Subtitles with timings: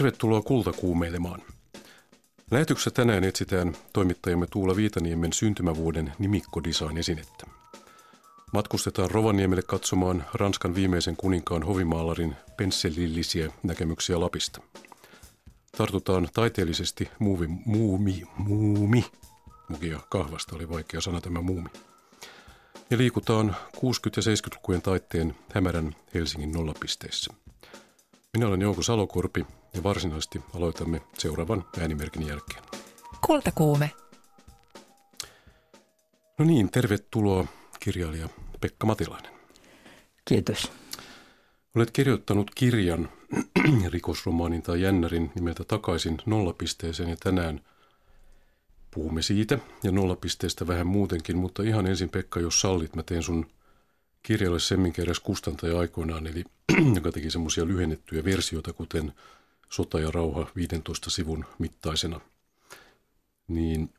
[0.00, 1.42] Tervetuloa kultakuumeilemaan.
[2.50, 7.46] Lähetyksessä tänään etsitään toimittajamme Tuula Viitaniemen syntymävuoden nimikkodesign-esinettä.
[8.52, 14.60] Matkustetaan Rovaniemelle katsomaan Ranskan viimeisen kuninkaan hovimaalarin pensselillisiä näkemyksiä Lapista.
[15.76, 19.04] Tartutaan taiteellisesti muuvi, muumi, muumi,
[19.68, 21.68] mukia kahvasta oli vaikea sana tämä muumi.
[22.90, 23.80] Ja liikutaan 60-
[24.16, 27.34] ja 70-lukujen taitteen hämärän Helsingin nollapisteessä.
[28.36, 32.62] Minä olen Jouko Salokorpi ja varsinaisesti aloitamme seuraavan äänimerkin jälkeen.
[33.26, 33.90] Kultakuume.
[36.38, 37.46] No niin, tervetuloa
[37.80, 38.28] kirjailija
[38.60, 39.32] Pekka Matilainen.
[40.24, 40.72] Kiitos.
[41.74, 43.08] Olet kirjoittanut kirjan
[43.92, 47.60] rikosromaanin tai jännärin nimeltä Takaisin nollapisteeseen ja tänään
[48.90, 53.46] puhumme siitä ja nollapisteestä vähän muutenkin, mutta ihan ensin Pekka, jos sallit, mä teen sun
[54.22, 56.44] kirjalle semminkä edes kustantaja aikoinaan, eli
[56.94, 59.12] joka teki semmoisia lyhennettyjä versioita, kuten
[59.70, 62.20] Sota ja rauha 15 sivun mittaisena.
[63.48, 63.94] Niin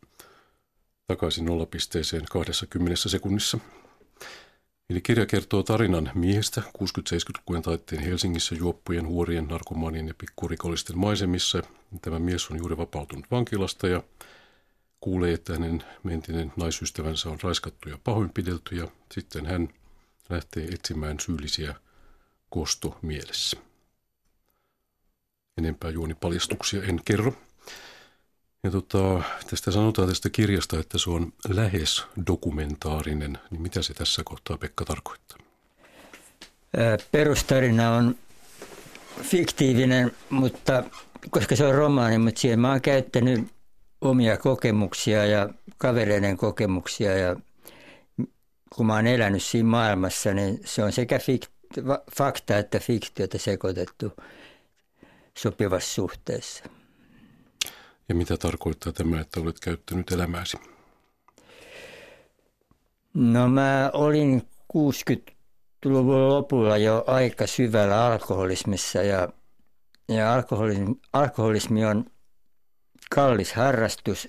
[1.08, 3.60] takaisin nollapisteeseen 20 sekunnissa.
[4.90, 11.64] Eli kirja kertoo tarinan miehestä 60-70-lukujen taitteen Helsingissä juoppujen, huorien, narkomaanien ja pikkurikollisten maisemissa.
[12.02, 14.04] Tämä mies on juuri vapautunut vankilasta ja
[15.00, 19.70] kuulee, että hänen mentinen naisystävänsä on raiskattu ja pahoinpidelty ja sitten hän
[20.32, 21.76] lähtee etsimään syyllisiä
[22.50, 23.58] kosto mielessä.
[25.58, 27.34] Enempää juonipaljastuksia en kerro.
[28.64, 33.38] Ja tota, tästä sanotaan tästä kirjasta, että se on lähes dokumentaarinen.
[33.52, 35.38] Niin mitä se tässä kohtaa Pekka tarkoittaa?
[37.12, 38.16] Perustarina on
[39.22, 40.84] fiktiivinen, mutta
[41.30, 43.48] koska se on romaani, mutta siihen mä oon käyttänyt
[44.02, 47.36] omia kokemuksia ja kavereiden kokemuksia ja
[48.76, 51.82] kun mä oon elänyt siinä maailmassa, niin se on sekä fik-
[52.18, 54.14] fakta että fiktiota sekoitettu
[55.38, 56.64] sopivassa suhteessa.
[58.10, 60.58] Ja mitä tarkoittaa tämä, että olet käyttänyt elämääsi?
[63.14, 64.42] No mä olin
[64.78, 69.30] 60-luvun lopulla jo aika syvällä alkoholismissa ja,
[70.10, 72.06] ja alkoholismi, alkoholismi on
[73.16, 74.28] kallis harrastus,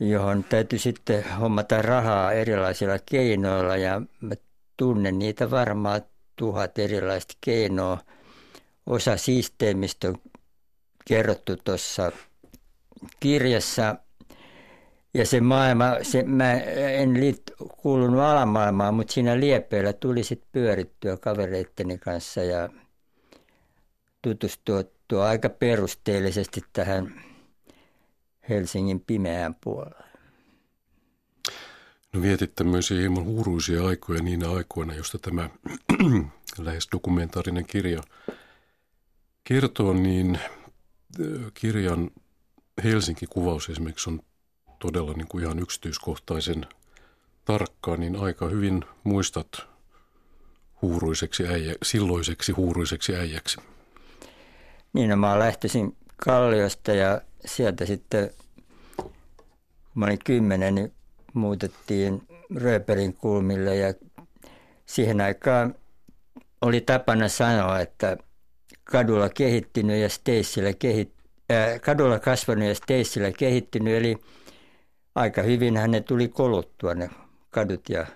[0.00, 4.34] johon täytyy sitten hommata rahaa erilaisilla keinoilla ja mä
[4.76, 6.02] tunnen niitä varmaan
[6.36, 7.98] tuhat erilaista keinoa.
[8.86, 10.16] Osa systeemistä on
[11.08, 12.12] kerrottu tuossa
[13.20, 13.96] kirjassa.
[15.14, 17.42] Ja se maailma, se, mä en liit,
[17.82, 22.68] kuulunut alamaailmaan, mutta siinä liepeillä tuli sitten pyörittyä kavereitteni kanssa ja
[24.22, 27.14] tutustua aika perusteellisesti tähän
[28.48, 30.04] Helsingin pimeään puoleen.
[32.12, 35.50] No vietit tämmöisiä hieman huuruisia aikoja niinä aikoina, josta tämä
[36.58, 38.02] lähes dokumentaarinen kirja
[39.44, 40.38] kertoo, niin
[41.54, 42.10] kirjan
[42.84, 44.20] Helsinki-kuvaus esimerkiksi on
[44.78, 46.66] todella niin kuin ihan yksityiskohtaisen
[47.44, 49.66] tarkkaan, niin aika hyvin muistat
[50.82, 53.60] huuruiseksi äijä, silloiseksi huuruiseksi äijäksi.
[54.92, 58.30] Niin, no mä lähtisin Kalliosta ja sieltä sitten,
[58.96, 59.12] kun
[59.94, 60.92] mä olin kymmenen, niin
[61.34, 62.22] muutettiin
[62.56, 63.94] Rööperin kulmille ja
[64.86, 65.74] siihen aikaan
[66.60, 68.16] oli tapana sanoa, että
[68.84, 71.12] kadulla kehittynyt ja Steissillä kehit,
[71.52, 74.16] äh, kadulla kasvanut ja Steissillä kehittynyt, eli
[75.14, 77.10] aika hyvin ne tuli koluttua ne
[77.50, 78.06] kadut ja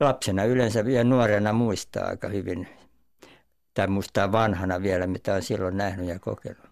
[0.00, 2.68] lapsena yleensä ja nuorena muistaa aika hyvin,
[3.74, 6.71] tai muistaa vanhana vielä, mitä on silloin nähnyt ja kokenut.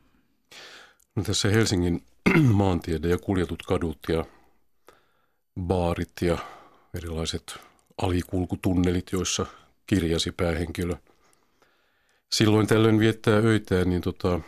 [1.20, 2.02] No tässä Helsingin
[2.62, 4.24] maantiede ja kuljetut kadut ja
[5.60, 6.38] baarit ja
[6.94, 7.58] erilaiset
[8.02, 9.46] alikulkutunnelit, joissa
[9.86, 10.96] kirjasi päähenkilö–
[12.32, 14.40] silloin tällöin viettää öitään, niin tota,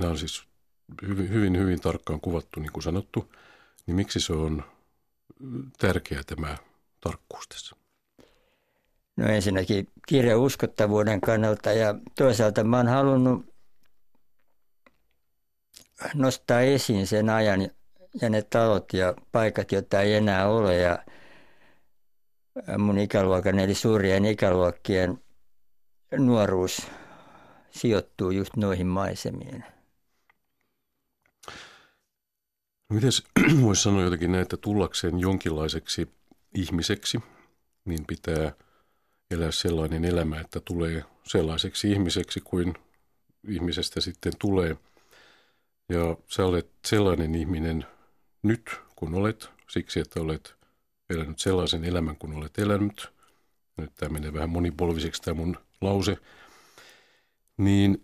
[0.00, 0.42] nämä on siis
[1.08, 3.32] hyvin, hyvin, hyvin tarkkaan kuvattu, niin kuin sanottu.
[3.86, 4.62] Niin miksi se on
[5.78, 6.56] tärkeä tämä
[7.00, 7.76] tarkkuus tässä?
[9.16, 13.51] No ensinnäkin kirjan uskottavuuden kannalta ja toisaalta mä oon halunnut
[16.14, 17.70] nostaa esiin sen ajan
[18.22, 20.98] ja ne talot ja paikat, joita ei enää ole ja
[22.78, 25.22] mun ikäluokan eli suurien ikäluokkien
[26.18, 26.86] nuoruus
[27.70, 29.64] sijoittuu just noihin maisemiin.
[32.92, 33.10] Miten
[33.62, 36.08] voisi sanoa jotenkin näin, että tullakseen jonkinlaiseksi
[36.54, 37.20] ihmiseksi,
[37.84, 38.52] niin pitää
[39.30, 42.74] elää sellainen elämä, että tulee sellaiseksi ihmiseksi kuin
[43.48, 44.76] ihmisestä sitten tulee.
[45.92, 47.86] Ja sä olet sellainen ihminen
[48.42, 50.54] nyt, kun olet, siksi että olet
[51.10, 53.08] elänyt sellaisen elämän, kun olet elänyt.
[53.76, 56.16] Nyt tämä menee vähän monipolviseksi tämä mun lause–
[57.56, 58.02] niin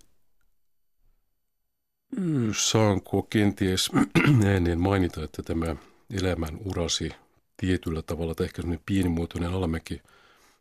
[2.53, 3.91] saanko kenties
[4.47, 5.77] ääneen mainita, että tämä
[6.21, 7.11] elämän urasi
[7.57, 10.03] tietyllä tavalla, tai ehkä semmoinen pienimuotoinen alamäki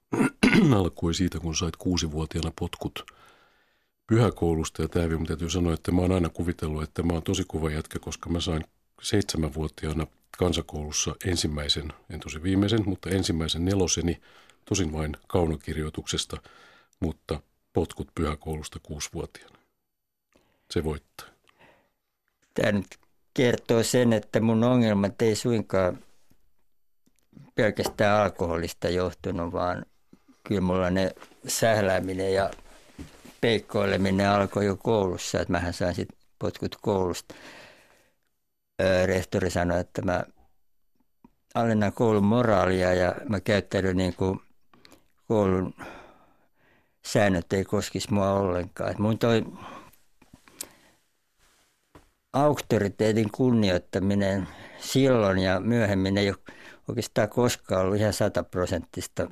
[0.78, 3.12] alkoi siitä, kun sait kuusivuotiaana potkut
[4.08, 4.82] pyhäkoulusta.
[4.82, 8.00] Ja tämä täytyy sanoa, että mä oon aina kuvitellut, että mä oon tosi kova jätkä,
[8.00, 8.64] koska mä sain
[9.02, 10.08] seitsemänvuotiaana
[10.38, 14.22] kansakoulussa ensimmäisen, en tosi viimeisen, mutta ensimmäisen neloseni,
[14.66, 16.38] tosin vain kaunokirjoituksesta,
[17.00, 17.40] mutta
[17.74, 19.58] potkut pyhäkoulusta kuusivuotiaana.
[20.72, 21.28] Se voittaa.
[22.54, 22.88] Tämä nyt
[23.34, 26.00] kertoo sen, että mun ongelmat ei suinkaan
[27.56, 29.86] pelkästään alkoholista johtunut, vaan
[30.44, 31.12] kyllä mulla ne
[31.48, 32.52] sählääminen ja
[33.42, 37.36] peikkoileminen alkoi jo koulussa, että mähän sain sitten potkut koulusta.
[39.06, 40.24] Rehtori sanoi, että mä
[41.56, 44.40] alennan koulun moraalia ja mä käyttäydyn niin kuin
[45.28, 45.74] koulun
[47.06, 48.92] säännöt ei koskisi mua ollenkaan.
[48.92, 49.46] Et mun toi
[52.34, 54.48] auktoriteetin kunnioittaminen
[54.80, 56.38] silloin ja myöhemmin ei ole
[56.88, 59.24] oikeastaan koskaan ollut ihan sataprosenttista.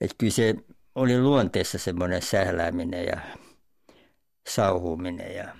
[0.00, 0.54] Että kyllä se
[0.94, 3.20] oli luonteessa semmoinen sählääminen ja
[4.48, 5.56] sauhuminen ja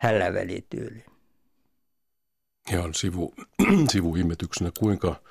[0.00, 1.04] hällävälityyli.
[2.72, 3.34] Ihan sivu,
[3.92, 5.22] sivuihmetyksenä, kuinka,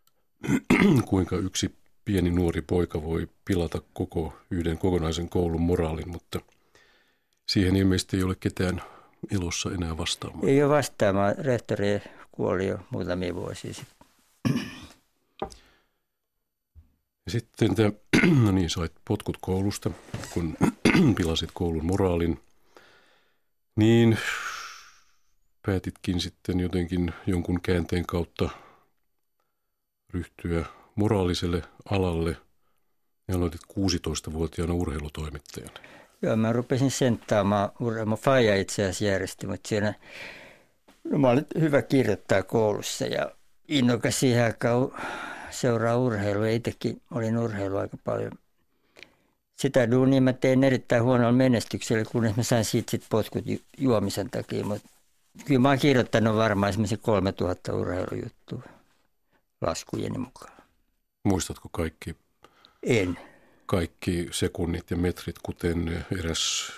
[1.10, 1.74] kuinka yksi
[2.04, 6.40] pieni nuori poika voi pilata koko yhden kokonaisen koulun moraalin, mutta
[7.48, 8.82] siihen ilmeisesti ei ole ketään
[9.30, 10.48] ilossa enää vastaamaan.
[10.48, 11.34] Ei ole vastaamaan.
[11.38, 12.02] Rehtori
[12.32, 14.08] kuoli jo muutamia vuosia sitten.
[17.28, 17.92] Ja sitten te,
[18.44, 19.90] no niin, sait potkut koulusta,
[20.34, 20.56] kun
[21.16, 22.40] pilasit koulun moraalin,
[23.76, 24.18] niin
[25.66, 28.50] päätitkin sitten jotenkin jonkun käänteen kautta
[30.14, 30.64] ryhtyä
[30.94, 32.36] moraaliselle alalle
[33.28, 35.80] ja aloitit 16-vuotiaana urheilutoimittajana.
[36.22, 38.16] Joo, mä rupesin senttaamaan urheilua.
[38.16, 39.94] Faija itse asiassa järjesti, mutta siinä
[41.04, 43.30] no, mä olin hyvä kirjoittaa koulussa ja
[43.68, 44.90] innokas siihen aikaan
[45.50, 46.48] seuraa urheilua.
[46.48, 48.32] Itsekin olin urheilu aika paljon.
[49.56, 54.30] Sitä duunia mä tein erittäin huonolla menestyksellä, kunnes mä sain siitä sit potkut ju- juomisen
[54.30, 54.64] takia.
[54.64, 54.88] Mutta
[55.44, 58.62] kyllä mä oon kirjoittanut varmaan esimerkiksi 3000 urheilujuttua
[59.60, 60.52] laskujeni mukaan.
[61.24, 62.16] Muistatko kaikki?
[62.82, 63.18] En.
[63.66, 66.72] Kaikki sekunnit ja metrit, kuten eräs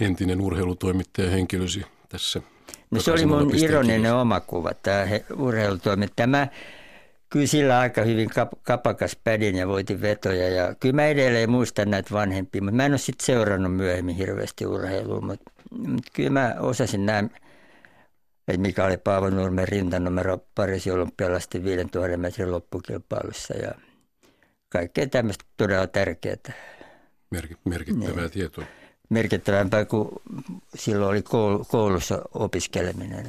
[0.00, 2.42] entinen urheilutoimittaja henkilösi tässä.
[2.90, 5.06] No se oli mun ironinen omakuva, tämä
[5.36, 6.26] urheilutoimittaja.
[6.26, 6.48] Mä
[7.30, 10.48] kyllä sillä aika hyvin kap, kapakas pädin ja voitin vetoja.
[10.48, 14.66] Ja kyllä mä edelleen muistan näitä vanhempia, mutta mä en ole sitten seurannut myöhemmin hirveästi
[14.66, 15.20] urheilua.
[15.20, 17.28] Mutta, mutta kyllä mä osasin nämä,
[18.48, 23.72] että mikä oli Paavo Nurmen rintanumero Pariisin olympialaisten 5000 metrin loppukilpailussa ja
[24.68, 26.36] kaikkea tämmöistä todella tärkeää.
[27.64, 28.30] merkittävää niin.
[28.30, 28.64] tietoa.
[29.08, 30.08] Merkittävämpää kuin
[30.74, 31.22] silloin oli
[31.68, 33.26] koulussa opiskeleminen.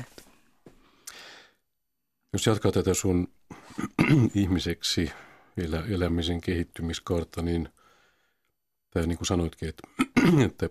[2.34, 3.28] Jos jatkaa tätä sun
[4.36, 5.12] ihmiseksi
[5.58, 7.70] elä, elämisen kehittymiskaarta, niin
[8.92, 9.88] tämä niin kuin sanoitkin, että,
[10.48, 10.70] että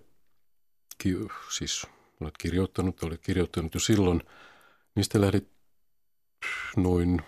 [0.99, 1.17] ki,
[1.57, 1.87] siis
[2.21, 4.23] olet kirjoittanut, olet kirjoittanut jo silloin,
[4.97, 5.49] mistä lähdit
[6.77, 7.21] noin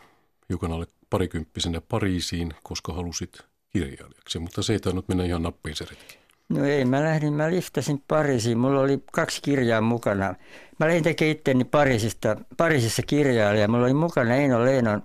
[0.49, 3.39] hiukan alle parikymppisenä Pariisiin, koska halusit
[3.71, 6.19] kirjailijaksi, mutta se ei tainnut mennä ihan nappiin se retki.
[6.49, 8.59] No ei, mä lähdin, mä liftasin Pariisiin.
[8.59, 10.35] Mulla oli kaksi kirjaa mukana.
[10.79, 13.69] Mä lähdin tekemään itteni Pariisista, Pariisissa kirjailija.
[13.69, 15.03] Mulla oli mukana Eino Leenon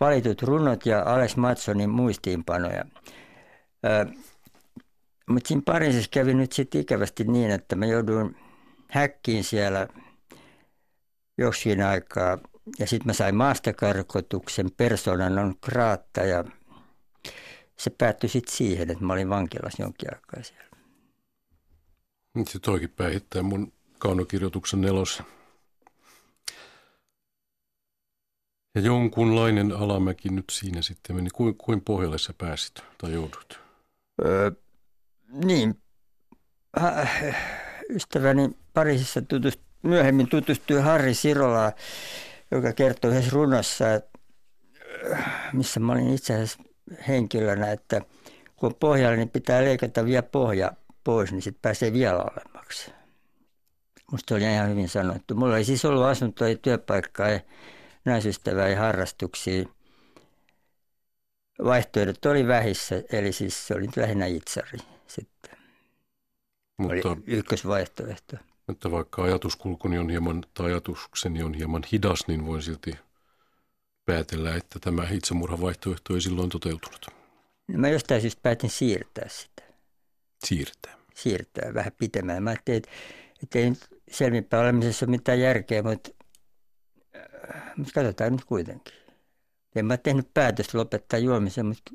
[0.00, 2.84] valitut runot ja Alex Matsonin muistiinpanoja.
[5.28, 8.36] Mutta siinä Pariisissa kävi nyt sitten ikävästi niin, että mä jouduin
[8.90, 9.88] häkkiin siellä
[11.38, 12.38] joskin aikaa.
[12.78, 16.44] Ja sitten mä sain maastakarkotuksen persona non grata ja
[17.78, 20.66] se päättyi sitten siihen, että mä olin vankilassa jonkin aikaa siellä.
[22.34, 25.22] Nyt se toikin päihittää mun kaunokirjoituksen nelos.
[28.76, 31.30] Ja jonkunlainen alamäki nyt siinä sitten meni.
[31.30, 33.60] Kuin, kuin pohjalle sä pääsit tai joudut?
[34.24, 34.50] Öö,
[35.44, 35.82] niin.
[37.90, 41.72] Ystäväni Pariisissa tutust, myöhemmin tutustui Harri Sirola,
[42.50, 44.18] joka kertoi yhdessä runossa, että,
[45.52, 46.62] missä mä olin itse asiassa
[47.08, 48.00] henkilönä, että
[48.56, 50.72] kun on pohjalla, niin pitää leikata vielä pohja
[51.04, 52.92] pois, niin sitten pääsee vielä olemmaksi.
[54.12, 55.34] Musta oli ihan hyvin sanottu.
[55.34, 57.40] Mulla ei siis ollut asuntoa, ei työpaikkaa, ei
[58.06, 59.64] naisystävää, ei harrastuksia.
[61.64, 65.58] Vaihtoehdot oli vähissä, eli siis se oli lähinnä itsari sitten.
[66.78, 68.36] Mutta, oli ykkösvaihtoehto.
[68.66, 72.92] Mutta vaikka ajatuskulkuni on hieman, tai ajatukseni on hieman hidas, niin voin silti
[74.04, 77.06] päätellä, että tämä itsemurhan vaihtoehto ei silloin toteutunut.
[77.68, 79.62] No mä jostain syystä päätin siirtää sitä.
[80.44, 80.96] Siirtää?
[81.16, 82.42] siirtää vähän pitemään.
[82.42, 82.90] Mä ajattelin, että,
[83.42, 86.10] että ei nyt selvinpäin olemisessa ole mitään järkeä, mutta,
[87.76, 88.94] mutta katsotaan nyt kuitenkin.
[89.76, 91.92] En mä tehnyt päätöstä lopettaa juomisen, mutta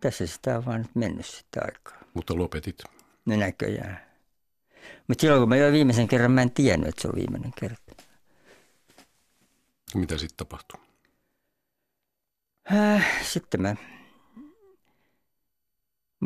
[0.00, 1.98] tässä sitä on vaan nyt mennyt sitä aikaa.
[2.14, 2.82] Mutta lopetit.
[3.26, 4.00] No näköjään.
[5.08, 7.94] Mutta silloin kun mä join viimeisen kerran, mä en tiennyt, että se on viimeinen kerta.
[9.94, 10.80] Mitä sitten tapahtui?
[12.72, 13.76] Äh, sitten mä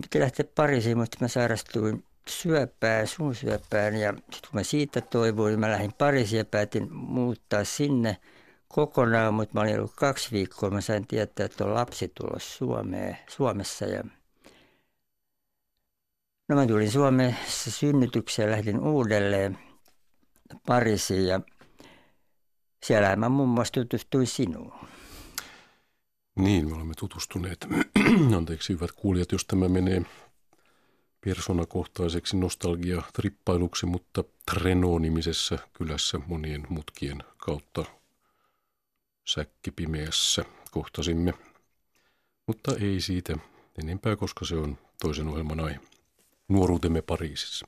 [0.03, 5.61] piti lähteä Pariisiin, mutta mä sairastuin syöpään, suunsyöpään ja sitten kun mä siitä toivuin, niin
[5.61, 8.17] mä lähdin Pariisiin ja päätin muuttaa sinne
[8.69, 10.71] kokonaan, mutta mä olin ollut kaksi viikkoa.
[10.71, 14.05] Mä sain tietää, että on lapsi tulossa Suomeen, Suomessa ja
[16.49, 19.59] No mä tulin Suomessa synnytykseen, lähdin uudelleen
[20.67, 21.41] Pariisiin ja
[22.85, 24.73] siellä mä muun muassa tutustuin sinuun.
[26.39, 27.67] Niin, me olemme tutustuneet.
[28.37, 30.03] Anteeksi hyvät kuulijat, jos tämä menee
[31.27, 37.85] persoonakohtaiseksi nostalgia-trippailuksi, mutta Treno-nimisessä kylässä monien mutkien kautta
[39.25, 41.35] säkkipimeässä kohtasimme.
[42.47, 43.39] Mutta ei siitä
[43.83, 45.81] enempää, koska se on toisen ohjelman aihe.
[46.49, 47.67] Nuoruutemme Pariisissa.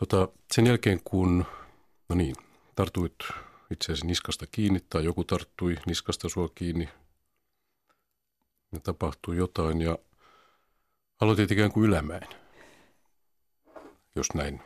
[0.00, 1.44] Tota, sen jälkeen kun,
[2.08, 2.36] no niin,
[2.74, 3.14] tartuit
[3.70, 6.88] itseäsi niskasta kiinni tai joku tarttui niskasta sua kiinni.
[8.72, 9.98] Ja tapahtui jotain ja
[11.20, 12.26] aloitit ikään kuin ylämäen,
[14.16, 14.60] jos näin.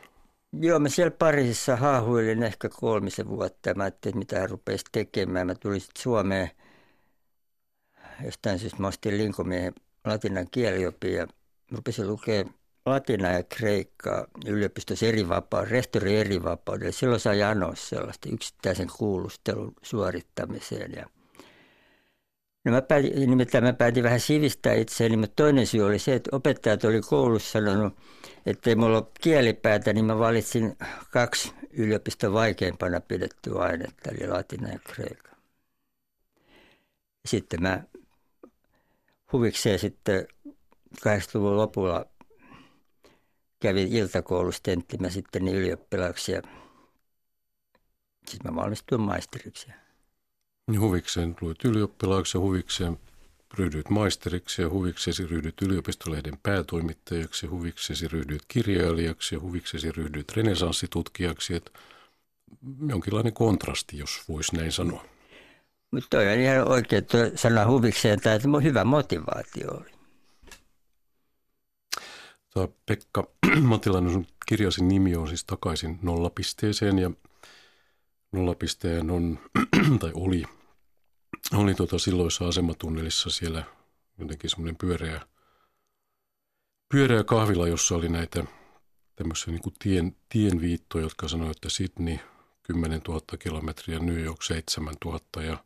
[0.53, 3.73] Joo, mä siellä Pariisissa haahuilin ehkä kolmisen vuotta.
[3.73, 5.47] Mä ajattelin, että mitä rupesi tekemään.
[5.47, 6.51] Mä tulin sitten Suomeen.
[8.25, 9.73] Jostain syystä mä ostin Linkomiehen
[10.05, 11.27] latinan kieliopin ja
[11.71, 16.91] rupesin lukemaan latina ja kreikkaa yliopistossa eri vapaa, rehtori eri vapaudelle.
[16.91, 20.91] Silloin sai anoa sellaista yksittäisen kuulustelun suorittamiseen.
[20.91, 21.05] Ja
[22.65, 26.35] No mä päätin, nimittäin mä päätin vähän sivistää itseäni, mutta toinen syy oli se, että
[26.35, 27.93] opettajat oli koulussa sanonut,
[28.45, 30.77] että ei mulla ole kielipäätä, niin mä valitsin
[31.11, 35.29] kaksi yliopiston vaikeimpana pidettyä ainetta, eli latina ja kreikka.
[37.25, 37.83] Sitten mä
[39.31, 40.27] huvikseen sitten
[40.97, 42.05] 80-luvun lopulla
[43.59, 46.41] kävin iltakoulussa tenttimä sitten niin ylioppilaaksi ja
[48.27, 49.67] sitten mä valmistuin maisteriksi.
[50.69, 52.99] Niin huvikseen luit ylioppilaaksi ja huvikseen
[53.53, 61.55] ryhdyit maisteriksi ja huviksesi ryhdyit yliopistolehden päätoimittajaksi ja huviksesi ryhdyit kirjailijaksi ja huviksesi ryhdyit renesanssitutkijaksi.
[61.55, 61.71] Että
[62.87, 65.05] jonkinlainen kontrasti, jos voisi näin sanoa.
[65.91, 69.91] Mutta toi on ihan oikein tuo sana huvikseen, että hyvä motivaatio oli.
[72.53, 73.27] Tämä Pekka
[73.61, 77.11] Matilainen, sun kirjasi nimi on siis takaisin nollapisteeseen ja
[78.31, 79.39] nollapisteen on,
[79.99, 80.43] tai oli,
[81.53, 83.63] oli tuota silloissa asematunnelissa siellä
[84.17, 85.21] jotenkin semmoinen pyöreä,
[86.89, 88.43] pyöreä kahvila, jossa oli näitä
[89.15, 92.17] tämmöisiä niin tien, tienviittoja, jotka sanoivat, että Sydney
[92.63, 95.63] 10 000 kilometriä, New York 7 000 ja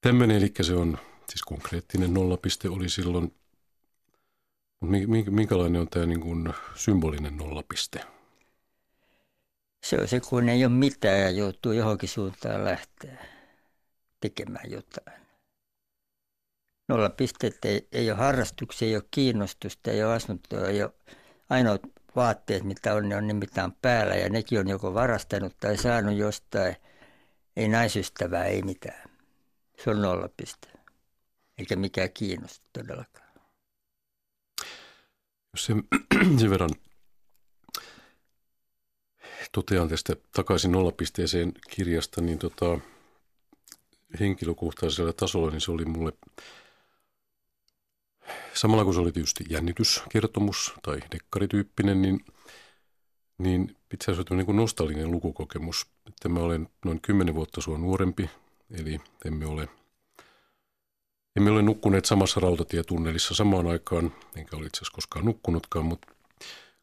[0.00, 0.98] tämmöinen, eli se on
[1.28, 3.34] siis konkreettinen nollapiste oli silloin.
[4.80, 4.96] Mutta
[5.30, 8.00] minkälainen on tämä niin kuin symbolinen nollapiste?
[9.84, 13.37] Se on se, kun ei ole mitään ja joutuu johonkin suuntaan lähteä
[14.20, 15.28] tekemään jotain.
[16.88, 20.92] Nollapisteet ei, ei ole harrastuksia, ei ole kiinnostusta, ei ole asuntoa, ei ole
[21.50, 21.82] ainoat
[22.16, 23.24] vaatteet, mitä on, ne on
[23.64, 26.76] on päällä ja nekin on joko varastanut tai saanut jostain.
[27.56, 29.10] Ei naisystävää, ei mitään.
[29.84, 30.68] Se on nollapiste.
[31.58, 33.28] Eikä mikään kiinnosta todellakaan.
[35.52, 35.82] Jos sen,
[36.40, 36.70] sen verran
[39.52, 42.80] totean tästä takaisin nollapisteeseen kirjasta, niin tota,
[44.20, 46.12] henkilökohtaisella tasolla niin se oli mulle
[48.54, 52.24] samalla kun se oli tietysti jännityskertomus tai dekkarityyppinen, niin,
[53.38, 55.86] niin itse asiassa niin kuin nostallinen lukukokemus.
[56.08, 58.30] Että mä olen noin kymmenen vuotta sua nuorempi,
[58.70, 59.68] eli emme ole
[61.36, 66.08] emme ole nukkuneet samassa rautatietunnelissa samaan aikaan, enkä ole itse asiassa koskaan nukkunutkaan, mutta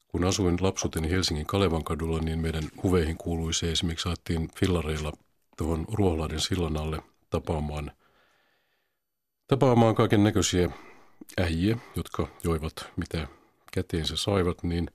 [0.08, 3.18] kun asuin lapsuuteni Helsingin Kalevan kadulla, niin meidän huveihin
[3.52, 5.12] se esimerkiksi saatiin fillareilla
[5.58, 7.92] tuohon Ruoholahden sillan alle tapaamaan,
[9.48, 10.70] tapaamaan kaiken näköisiä
[11.38, 13.28] äijiä, jotka joivat mitä
[13.74, 14.92] käteensä saivat, niin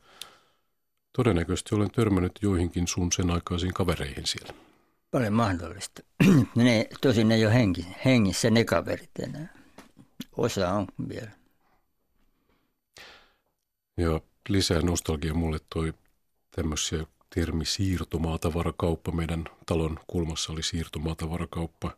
[1.12, 4.54] todennäköisesti olen törmännyt joihinkin sun sen aikaisiin kavereihin siellä.
[5.10, 6.02] Paljon mahdollista.
[6.54, 7.54] ne, tosin ne ei ole
[8.04, 9.54] hengissä ne kaverit enää.
[10.36, 11.30] Osa on vielä.
[13.96, 15.94] Ja lisää nostalgia mulle toi
[16.50, 19.12] tämmöisiä termi siirtomaatavarakauppa.
[19.12, 21.96] Meidän talon kulmassa oli siirtomaatavarakauppa.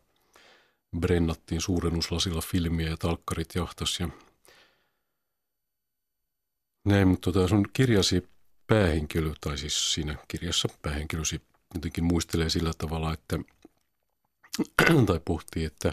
[0.99, 4.09] Brennattiin suurennuslasilla filmiä ja talkkarit jahtas ja
[6.85, 8.29] Näin, mutta tota sun kirjasi
[8.67, 11.41] päähenkilö, tai siis siinä kirjassa päähenkilösi
[11.73, 13.39] jotenkin muistelee sillä tavalla, että
[15.07, 15.89] tai pohtii, että,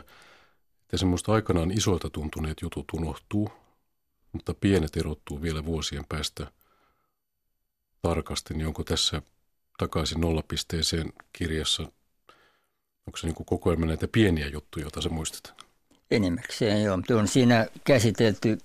[0.83, 3.50] että semmoista aikanaan isoilta tuntuneet jutut unohtuu,
[4.33, 6.52] mutta pienet erottuu vielä vuosien päästä
[8.02, 9.23] tarkasti, niin onko tässä
[9.78, 11.92] takaisin nollapisteeseen kirjassa,
[13.07, 15.54] onko se niin kuin koko ajan näitä pieniä juttuja, joita sä muistat?
[16.11, 18.59] Enimmäkseen joo, mutta on siinä käsitelty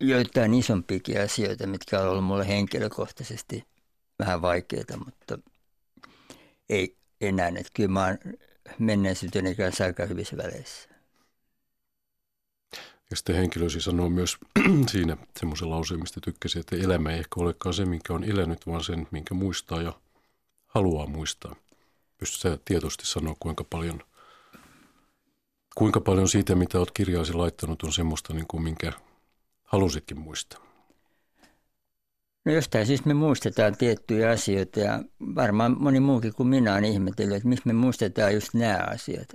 [0.00, 3.64] joitain isompiakin asioita, mitkä on ollut mulle henkilökohtaisesti
[4.18, 5.38] vähän vaikeita, mutta
[6.68, 7.48] ei enää.
[7.48, 8.18] Että kyllä mä oon
[8.78, 10.88] menneisyyteni kanssa aika hyvissä väleissä.
[13.10, 14.38] Ja sitten henkilösi sanoo myös
[14.92, 18.84] siinä semmoisen lauseen, mistä tykkäsi, että elämä ei ehkä olekaan se, minkä on elänyt, vaan
[18.84, 19.92] sen, minkä muistaa ja
[20.66, 21.56] haluaa muistaa.
[22.18, 24.00] Pystytkö tietoisesti sanoa, kuinka paljon,
[25.74, 28.92] kuinka paljon siitä, mitä olet kirjaasi laittanut, on semmoista, niin kuin minkä
[29.64, 30.68] halusitkin muistaa?
[32.44, 37.36] No jostain syystä me muistetaan tiettyjä asioita ja varmaan moni muukin kuin minä on ihmetellyt,
[37.36, 39.28] että miksi me muistetaan just nämä asiat.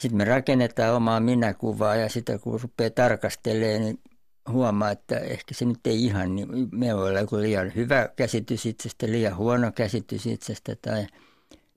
[0.00, 4.00] Sitten me rakennetaan omaa minäkuvaa ja sitä kun rupeaa tarkastelemaan, niin
[4.48, 8.66] huomaa, että ehkä se nyt ei ihan, niin me voi olla joku liian hyvä käsitys
[8.66, 11.06] itsestä, liian huono käsitys itsestä tai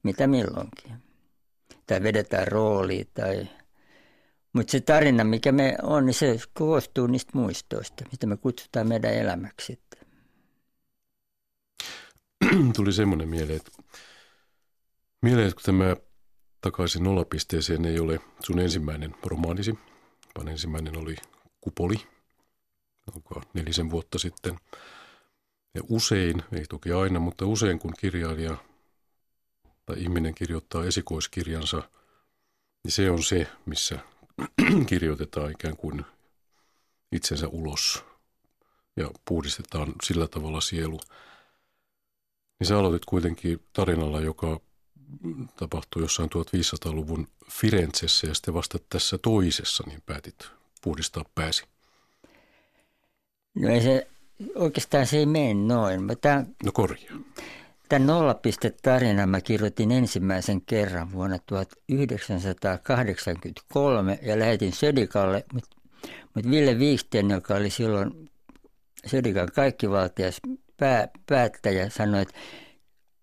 [0.03, 0.93] mitä milloinkin.
[1.87, 3.47] Tai vedetään rooli tai
[4.57, 9.13] mutta se tarina, mikä me on, niin se koostuu niistä muistoista, mitä me kutsutaan meidän
[9.13, 9.79] elämäksi.
[12.75, 13.71] Tuli semmoinen mieleen, että,
[15.21, 15.95] mieleen, että kun tämä
[16.61, 19.79] takaisin nollapisteeseen ei ole sun ensimmäinen romaanisi,
[20.37, 21.15] vaan ensimmäinen oli
[21.61, 22.07] Kupoli,
[23.15, 24.59] onko nelisen vuotta sitten.
[25.73, 28.57] Ja usein, ei toki aina, mutta usein kun kirjailija
[29.87, 31.83] tai ihminen kirjoittaa esikoiskirjansa,
[32.83, 33.99] niin se on se, missä
[34.89, 36.05] kirjoitetaan ikään kuin
[37.11, 38.03] itsensä ulos
[38.95, 40.99] ja puhdistetaan sillä tavalla sielu.
[42.59, 44.59] Niin sä aloitit kuitenkin tarinalla, joka
[45.55, 50.49] tapahtui jossain 1500-luvun Firenzessä ja sitten vasta tässä toisessa, niin päätit
[50.81, 51.63] puhdistaa pääsi.
[53.55, 54.07] No ei se,
[54.55, 56.03] oikeastaan se ei mene noin.
[56.03, 57.19] Mä tämän, no korjaa.
[57.89, 65.77] Tämän nollapistetarinan mä kirjoitin ensimmäisen kerran vuonna 1983 ja lähetin Södikalle, mutta
[66.33, 68.29] mut Ville Viiksten, joka oli silloin
[69.05, 70.39] Södikan kaikkivaltias
[70.77, 72.33] pää, päättäjä, sanoi, että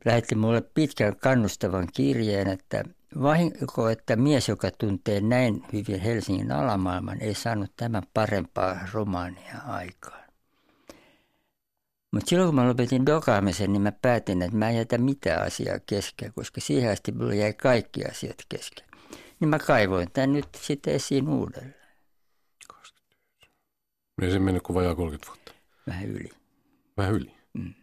[0.04, 2.84] lähetti mulle pitkän kannustavan kirjeen, että
[3.22, 10.23] vahinko, että mies, joka tuntee näin hyvin Helsingin alamaailman, ei saanut tämän parempaa romaania aikaan.
[12.14, 15.78] Mutta silloin kun mä lopetin dokaamisen, niin mä päätin, että mä en jätä mitään asiaa
[15.86, 18.86] kesken, koska siihen asti mulla jäi kaikki asiat kesken.
[19.40, 21.74] Niin mä kaivoin tämän nyt sitten esiin uudelleen.
[24.22, 25.52] Ei se mennyt kuin vajaa 30 vuotta.
[25.86, 26.30] Vähän yli.
[26.96, 27.34] Vähän yli?
[27.52, 27.74] Mm.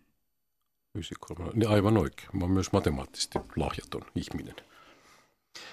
[0.96, 1.52] 93.
[1.54, 2.30] Niin aivan oikein.
[2.34, 4.56] Mä oon myös matemaattisesti lahjaton ihminen.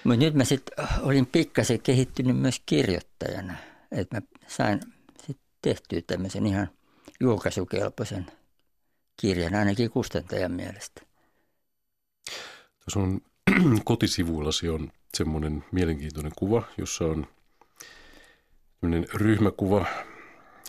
[0.03, 3.53] Mutta nyt mä sitten olin pikkasen kehittynyt myös kirjoittajana.
[3.91, 4.79] Että mä sain
[5.17, 6.69] sitten tehtyä tämmöisen ihan
[7.19, 8.25] julkaisukelpoisen–
[9.19, 11.01] kirjan, ainakin kustantajan mielestä.
[12.79, 13.21] Tuossa on
[13.85, 17.27] kotisivuillasi on semmoinen mielenkiintoinen kuva, jossa on
[19.13, 19.85] ryhmäkuva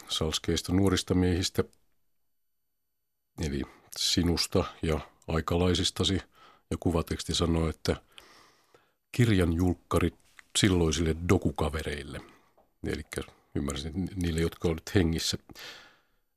[0.08, 1.64] salskeista nuorista miehistä,
[3.40, 3.62] eli
[3.98, 6.22] sinusta ja aikalaisistasi.
[6.70, 7.96] Ja kuvateksti sanoo, että
[9.12, 10.14] kirjan julkkarit
[10.58, 12.20] silloisille dokukavereille.
[12.86, 13.02] Eli
[13.54, 15.38] ymmärsin niille, jotka olivat hengissä.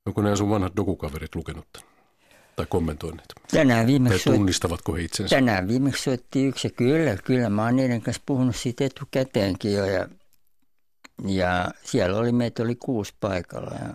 [0.06, 1.93] Onko nämä sun vanhat dokukaverit lukenut tämän?
[2.56, 3.34] Tai kommentoineet?
[3.52, 5.36] Tänään viimeksi tai tunnistavatko he itsensä?
[5.36, 10.08] Tänään viimeksi soitti yksi kyllä, kyllä mä oon niiden kanssa puhunut siitä etukäteenkin jo ja,
[11.28, 13.94] ja siellä oli, meitä oli kuusi paikalla ja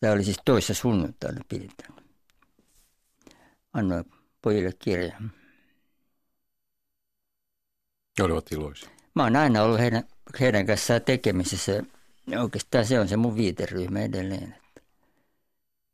[0.00, 1.94] Tämä oli siis toissa sunnuntaina pidetään.
[3.72, 4.04] Annoin
[4.42, 5.32] pojille kirjan.
[8.18, 8.88] Ja olivat iloisia.
[9.14, 10.04] Mä oon aina ollut heidän,
[10.40, 11.82] heidän kanssaan tekemisissä.
[12.42, 14.63] Oikeastaan se on se mun viiteryhmä edelleen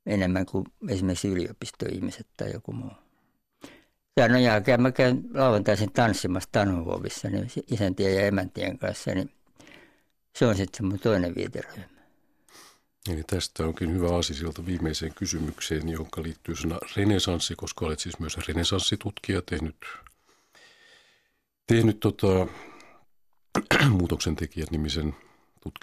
[0.07, 2.93] enemmän kuin esimerkiksi yliopistoihmiset tai joku muu.
[4.17, 9.31] Ja no jälkeen mä käyn lauantaisin tanssimassa Tanhuovissa niin isäntien ja emäntien kanssa, niin
[10.37, 11.85] se on sitten mun toinen viiteryhmä.
[13.13, 18.39] Eli tästä onkin hyvä asia viimeiseen kysymykseen, jonka liittyy sana renesanssi, koska olet siis myös
[18.49, 19.77] renesanssitutkija tehnyt,
[21.67, 22.47] tehnyt tota,
[23.99, 25.17] muutoksen tekijät nimisen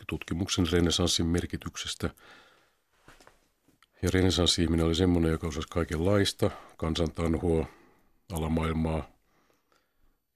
[0.07, 2.09] tutkimuksen renesanssin merkityksestä–
[4.01, 7.65] ja renesanssiihminen oli semmoinen, joka osasi kaikenlaista, kansantanhua,
[8.31, 9.09] alamaailmaa.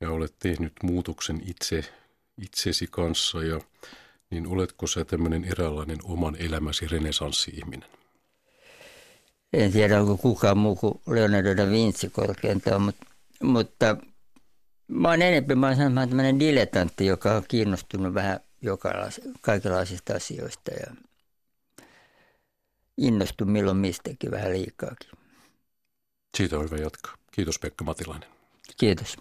[0.02, 1.86] Ja olet tehnyt muutoksen itse,
[2.42, 3.62] itsesi kanssa ja
[4.30, 7.90] niin oletko sä tämmöinen eräänlainen oman elämäsi renesanssi-ihminen?
[9.54, 13.06] En tiedä, onko kukaan muu kuin Leonardo da Vinci korkeintaan, mutta,
[13.44, 13.98] mutta
[14.88, 18.40] mä oon enemmän, mä oon tämmöinen dilettantti, joka on kiinnostunut vähän
[19.42, 20.96] kaikenlaisista asioista ja
[23.02, 25.10] innostun milloin mistäkin vähän liikaakin.
[26.38, 27.14] Siitä on hyvä jatkaa.
[27.32, 28.30] Kiitos Pekka Matilainen.
[28.78, 29.18] Kiitos.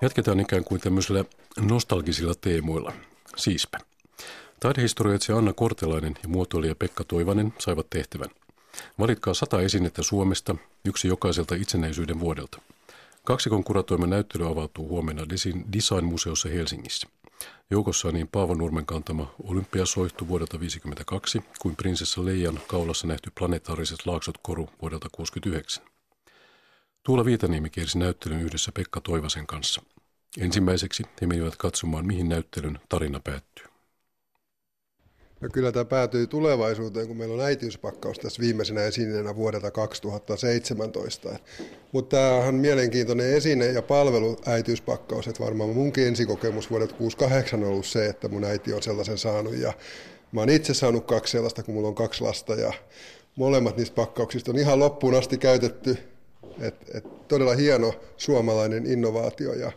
[0.00, 1.24] Jatketaan ikään kuin tämmöisillä
[1.60, 2.92] nostalgisilla teemoilla.
[3.36, 3.78] Siispä.
[4.60, 8.30] Taidehistorioitsija Anna Kortelainen ja muotoilija Pekka Toivanen saivat tehtävän.
[8.98, 12.60] Valitkaa sata esinettä Suomesta, yksi jokaiselta itsenäisyyden vuodelta.
[13.26, 15.22] Kaksikon kuratoiman näyttely avautuu huomenna
[15.72, 17.08] Design-museossa Helsingissä.
[17.70, 24.06] Joukossa on niin Paavo Nurmen kantama olympiasoihtu vuodelta 1952 kuin prinsessa Leijan kaulassa nähty planetaariset
[24.06, 25.84] laaksot koru vuodelta 1969.
[27.02, 29.82] Tuula Viitaniemi kiersi näyttelyn yhdessä Pekka Toivasen kanssa.
[30.38, 33.73] Ensimmäiseksi he menivät katsomaan, mihin näyttelyn tarina päättyy.
[35.44, 41.38] No kyllä tämä päätyy tulevaisuuteen, kun meillä on äitiyspakkaus tässä viimeisenä esineenä vuodelta 2017.
[41.92, 47.68] Mutta tämä on mielenkiintoinen esine ja palvelu äitiyspakkaus, että varmaan munkin ensikokemus vuodelta 68 on
[47.68, 49.72] ollut se, että mun äiti on sellaisen saanut ja
[50.32, 52.72] mä oon itse saanut kaksi sellaista, kun mulla on kaksi lasta ja
[53.36, 55.98] molemmat niistä pakkauksista on ihan loppuun asti käytetty.
[56.60, 59.72] Et, et todella hieno suomalainen innovaatio ja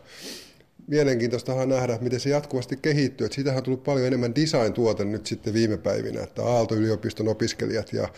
[0.88, 3.24] mielenkiintoista nähdä, miten se jatkuvasti kehittyy.
[3.24, 8.08] Että siitähän on tullut paljon enemmän design-tuote nyt sitten viime päivinä, että Aalto-yliopiston opiskelijat ja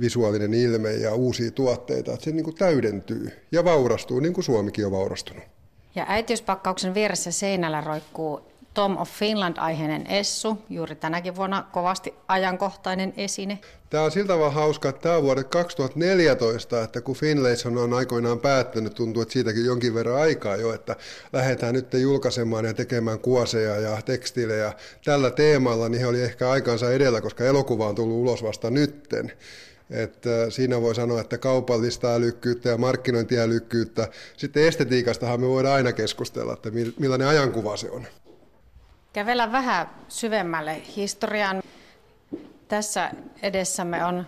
[0.00, 4.86] visuaalinen ilme ja uusia tuotteita, että se niin kuin täydentyy ja vaurastuu, niin kuin Suomikin
[4.86, 5.44] on vaurastunut.
[5.94, 8.40] Ja äitiyspakkauksen vieressä seinällä roikkuu
[8.76, 13.58] Tom of Finland-aiheinen Essu, juuri tänäkin vuonna kovasti ajankohtainen esine.
[13.90, 18.40] Tämä on siltä vaan hauska, että tämä on vuodet 2014, että kun Finlayson on aikoinaan
[18.40, 20.96] päättänyt, tuntuu, että siitäkin jonkin verran aikaa jo, että
[21.32, 24.72] lähdetään nyt julkaisemaan ja tekemään kuoseja ja tekstiilejä
[25.04, 29.32] tällä teemalla, niin he oli ehkä aikansa edellä, koska elokuva on tullut ulos vasta nytten.
[29.90, 34.08] Että siinä voi sanoa, että kaupallista älykkyyttä ja markkinointiälykkyyttä.
[34.36, 38.06] Sitten estetiikastahan me voidaan aina keskustella, että millainen ajankuva se on.
[39.16, 41.62] Kävellä vähän syvemmälle historian.
[42.68, 43.10] Tässä
[43.42, 44.26] edessämme on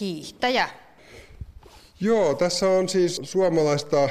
[0.00, 0.68] hiihtäjä.
[2.00, 4.08] Joo, tässä on siis suomalaista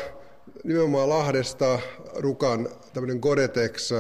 [0.64, 1.80] nimenomaan Lahdesta
[2.16, 3.92] Rukan tämmöinen Goretex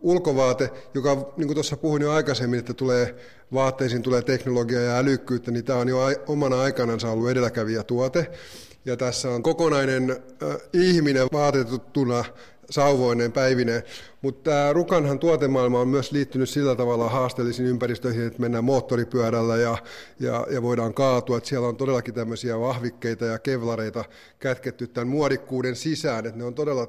[0.00, 3.14] ulkovaate, joka, niin kuin tuossa puhuin jo aikaisemmin, että tulee
[3.54, 8.30] vaatteisiin tulee teknologiaa ja älykkyyttä, niin tämä on jo omana aikanaan ollut edelläkävijä tuote.
[8.84, 12.24] Ja tässä on kokonainen äh, ihminen vaatetuttuna
[12.70, 13.82] sauvoinen päivineen.
[14.22, 19.78] Mutta tämä Rukanhan tuotemaailma on myös liittynyt sillä tavalla haasteellisiin ympäristöihin, että mennään moottoripyörällä ja,
[20.20, 21.36] ja, ja voidaan kaatua.
[21.36, 24.04] Että siellä on todellakin tämmöisiä vahvikkeita ja kevlareita
[24.38, 26.26] kätketty tämän muodikkuuden sisään.
[26.26, 26.88] Että ne on todella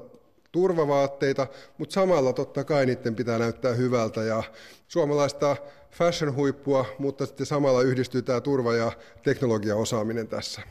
[0.52, 1.46] turvavaatteita,
[1.78, 4.42] mutta samalla totta kai niiden pitää näyttää hyvältä ja
[4.88, 5.56] suomalaista
[5.90, 10.62] fashion-huippua, mutta sitten samalla yhdistyy tämä turva- ja teknologiaosaaminen tässä.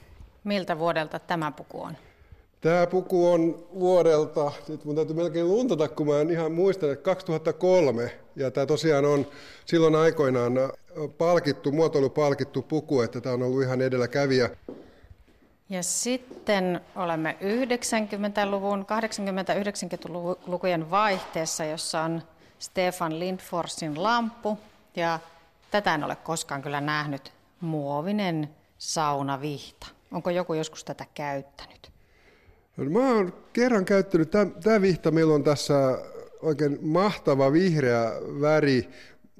[0.43, 1.98] Miltä vuodelta tämä puku on?
[2.62, 7.04] Tämä puku on vuodelta, nyt mun täytyy melkein luntata, kun mä en ihan muista, että
[7.04, 8.12] 2003.
[8.36, 9.28] Ja tämä tosiaan on
[9.65, 10.54] silloin aikoinaan
[11.17, 14.50] palkittu, muotoilupalkittu puku, että tämä on ollut ihan edelläkävijä.
[15.69, 22.22] Ja sitten olemme 90-luvun, 80-90-lukujen vaihteessa, jossa on
[22.60, 24.58] Stefan Lindforsin lampu.
[24.95, 25.19] Ja
[25.72, 27.32] tätä en ole koskaan kyllä nähnyt.
[27.62, 29.88] Muovinen saunavihta.
[30.12, 31.99] Onko joku joskus tätä käyttänyt?
[32.88, 34.32] Mä oon kerran käyttänyt,
[34.63, 36.00] tämä vihta meillä on tässä
[36.42, 38.12] oikein mahtava vihreä
[38.42, 38.89] väri,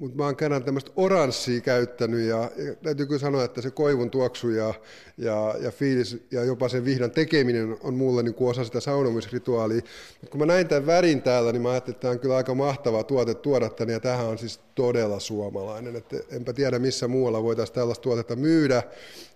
[0.00, 4.10] mutta mä oon kerran tämmöistä oranssia käyttänyt ja, ja täytyy kyllä sanoa, että se koivun
[4.10, 4.74] tuoksu ja,
[5.18, 9.80] ja, ja fiilis ja jopa sen vihdan tekeminen on mulle niin kuin osa sitä saunomisrituaalia.
[10.20, 12.54] Mut kun mä näin tämän värin täällä, niin mä ajattelin, että tämä on kyllä aika
[12.54, 15.96] mahtava tuote tuoda tänne ja tähän on siis todella suomalainen.
[15.96, 18.82] Et enpä tiedä missä muualla voitaisiin tällaista tuotetta myydä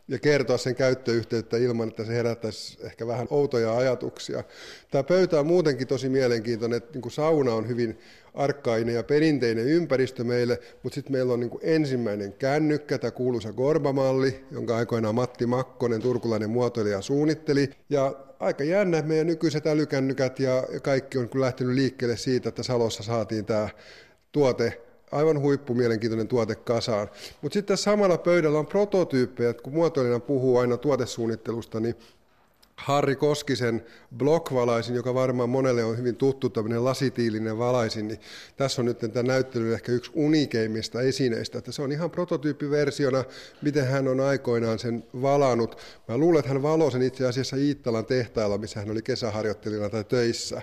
[0.09, 4.45] ja kertoa sen käyttöyhteyttä ilman, että se herättäisi ehkä vähän outoja ajatuksia.
[4.91, 7.99] Tämä pöytä on muutenkin tosi mielenkiintoinen, että niin sauna on hyvin
[8.35, 14.45] arkkainen ja perinteinen ympäristö meille, mutta sitten meillä on niin ensimmäinen kännykkä, tämä kuuluisa Gorba-malli,
[14.51, 17.71] jonka aikoinaan Matti Makkonen, turkulainen muotoilija, suunnitteli.
[17.91, 23.03] Ja aika jännä, että meidän nykyiset älykännykät ja kaikki on lähtenyt liikkeelle siitä, että Salossa
[23.03, 23.69] saatiin tämä
[24.33, 24.84] tuote
[25.15, 27.11] aivan huippu mielenkiintoinen tuote kasaan.
[27.43, 31.95] Mutta sitten samalla pöydällä on prototyyppejä, kun muotoilijana puhuu aina tuotesuunnittelusta, niin
[32.77, 33.85] Harri Koskisen
[34.17, 38.21] block-valaisin, joka varmaan monelle on hyvin tuttu, tämmöinen lasitiilinen valaisin, niin
[38.57, 43.25] tässä on nyt tämä näyttely ehkä yksi unikeimmista esineistä, että se on ihan prototyyppiversiona,
[43.63, 45.79] miten hän on aikoinaan sen valanut.
[46.09, 50.05] Mä luulen, että hän valoi sen itse asiassa Iittalan tehtailla, missä hän oli kesäharjoittelijana tai
[50.05, 50.63] töissä.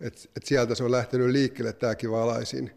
[0.00, 2.70] Et, et sieltä se on lähtenyt liikkeelle tämäkin valaisin.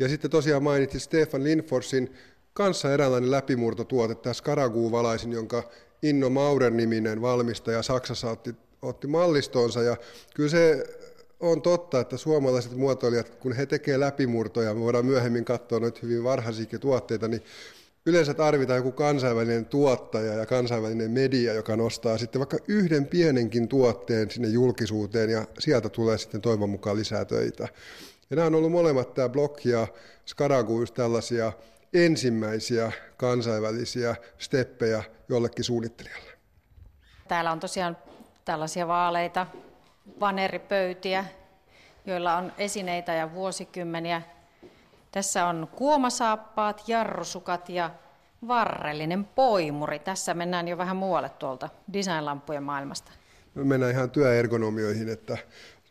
[0.00, 2.14] Ja sitten tosiaan mainitsin Stefan Lindforsin
[2.52, 5.70] kanssa eräänlainen läpimurtotuote, tämä Skaragu-valaisin, jonka
[6.02, 9.82] Inno Maurer-niminen valmistaja Saksassa otti, otti mallistonsa.
[9.82, 9.96] Ja
[10.34, 10.84] kyllä se
[11.40, 16.24] on totta, että suomalaiset muotoilijat, kun he tekevät läpimurtoja, me voidaan myöhemmin katsoa noita hyvin
[16.24, 17.42] varhaisia tuotteita, niin
[18.06, 24.30] yleensä tarvitaan joku kansainvälinen tuottaja ja kansainvälinen media, joka nostaa sitten vaikka yhden pienenkin tuotteen
[24.30, 27.68] sinne julkisuuteen ja sieltä tulee sitten toivon mukaan lisää töitä.
[28.30, 29.86] Ja nämä on ollut molemmat, tämä Block ja
[30.26, 31.52] Skaragu, just tällaisia
[31.92, 36.30] ensimmäisiä kansainvälisiä steppejä jollekin suunnittelijalle.
[37.28, 37.96] Täällä on tosiaan
[38.44, 39.46] tällaisia vaaleita
[40.20, 41.24] vaneripöytiä,
[42.06, 44.22] joilla on esineitä ja vuosikymmeniä.
[45.12, 47.90] Tässä on kuomasaappaat, jarrusukat ja
[48.48, 49.98] varrellinen poimuri.
[49.98, 53.12] Tässä mennään jo vähän muualle tuolta designlampujen maailmasta.
[53.54, 55.38] Me mennään ihan työergonomioihin, että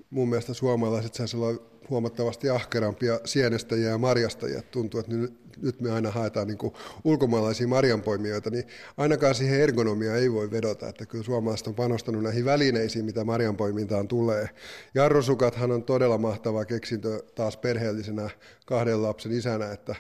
[0.10, 4.62] mun mielestä suomalaiset saisi olla huomattavasti ahkerampia sienestäjiä ja marjastajia.
[4.62, 5.16] Tuntuu, että
[5.62, 6.74] nyt, me aina haetaan niin kuin
[7.04, 8.64] ulkomaalaisia marjanpoimijoita, niin
[8.98, 14.08] ainakaan siihen ergonomiaan ei voi vedota, että kyllä suomalaiset on panostanut näihin välineisiin, mitä marjanpoimintaan
[14.08, 14.50] tulee.
[14.96, 18.30] Jarrusukathan on todella mahtava keksintö taas perheellisenä
[18.66, 19.96] kahden lapsen isänä, että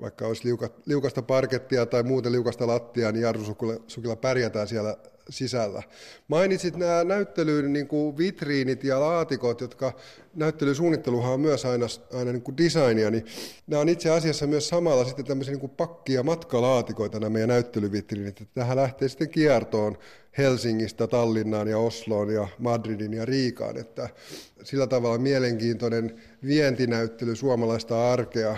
[0.00, 0.48] vaikka olisi
[0.86, 4.96] liukasta parkettia tai muuten liukasta lattiaa, niin jarrusukilla pärjätään siellä
[5.30, 5.82] sisällä.
[6.28, 9.92] Mainitsit nämä näyttelyyn niin kuin vitriinit ja laatikot, jotka
[10.34, 13.24] näyttelysuunnitteluhan on myös aina, aina niin kuin designia, niin
[13.66, 17.48] nämä on itse asiassa myös samalla sitten tämmöisiä niin kuin pakki- ja matkalaatikoita nämä meidän
[17.48, 18.48] näyttelyvitriinit.
[18.54, 19.98] Tähän lähtee sitten kiertoon
[20.38, 24.08] Helsingistä, Tallinnaan ja Osloon ja Madridin ja Riikaan, että
[24.62, 28.56] sillä tavalla mielenkiintoinen vientinäyttely suomalaista arkea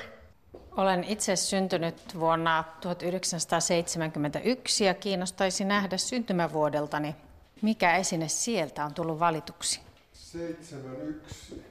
[0.79, 7.17] olen itse syntynyt vuonna 1971 ja kiinnostaisi nähdä syntymävuodeltani,
[7.63, 9.81] mikä esine sieltä on tullut valituksi.
[10.13, 11.63] 71.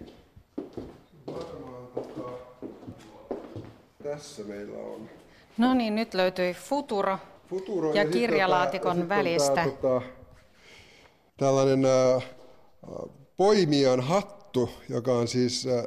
[1.27, 2.29] Varmaan tota,
[4.03, 5.09] tässä meillä on.
[5.57, 9.55] No niin, nyt löytyi Futuro, Futuro ja, ja kirjalaatikon tota, välistä.
[9.55, 10.01] Tämä, tota,
[11.37, 12.23] tällainen äh,
[13.37, 15.83] poimijan hattu, joka on siis äh,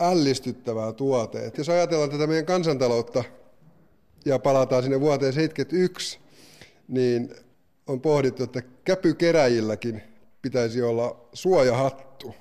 [0.00, 1.46] ällistyttävää tuote.
[1.46, 3.24] Et jos ajatellaan tätä meidän kansantaloutta
[4.24, 6.18] ja palataan sinne vuoteen 1971,
[6.88, 7.34] niin
[7.86, 10.02] on pohdittu, että käpykeräjilläkin
[10.42, 12.34] pitäisi olla suojahattu.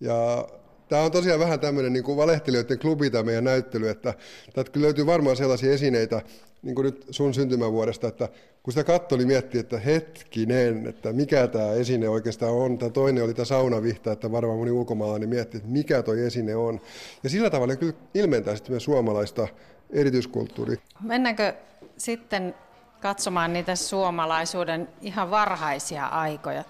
[0.00, 0.48] Ja
[0.88, 4.14] tämä on tosiaan vähän tämmöinen niin kuin valehtelijoiden klubi tämä meidän näyttely, että
[4.54, 6.22] täältä löytyy varmaan sellaisia esineitä,
[6.62, 8.28] niin kuin nyt sun syntymävuodesta, että
[8.62, 12.78] kun sitä katsoi, niin mietti, että hetkinen, että mikä tämä esine oikeastaan on.
[12.78, 16.80] Tämä toinen oli tämä saunavihta, että varmaan moni ulkomaalainen mietti, että mikä tuo esine on.
[17.22, 19.48] Ja sillä tavalla kyllä ilmentää sitten myös suomalaista
[19.90, 20.80] erityiskulttuuria.
[21.02, 21.54] Mennäänkö
[21.96, 22.54] sitten
[23.00, 26.64] katsomaan niitä suomalaisuuden ihan varhaisia aikoja?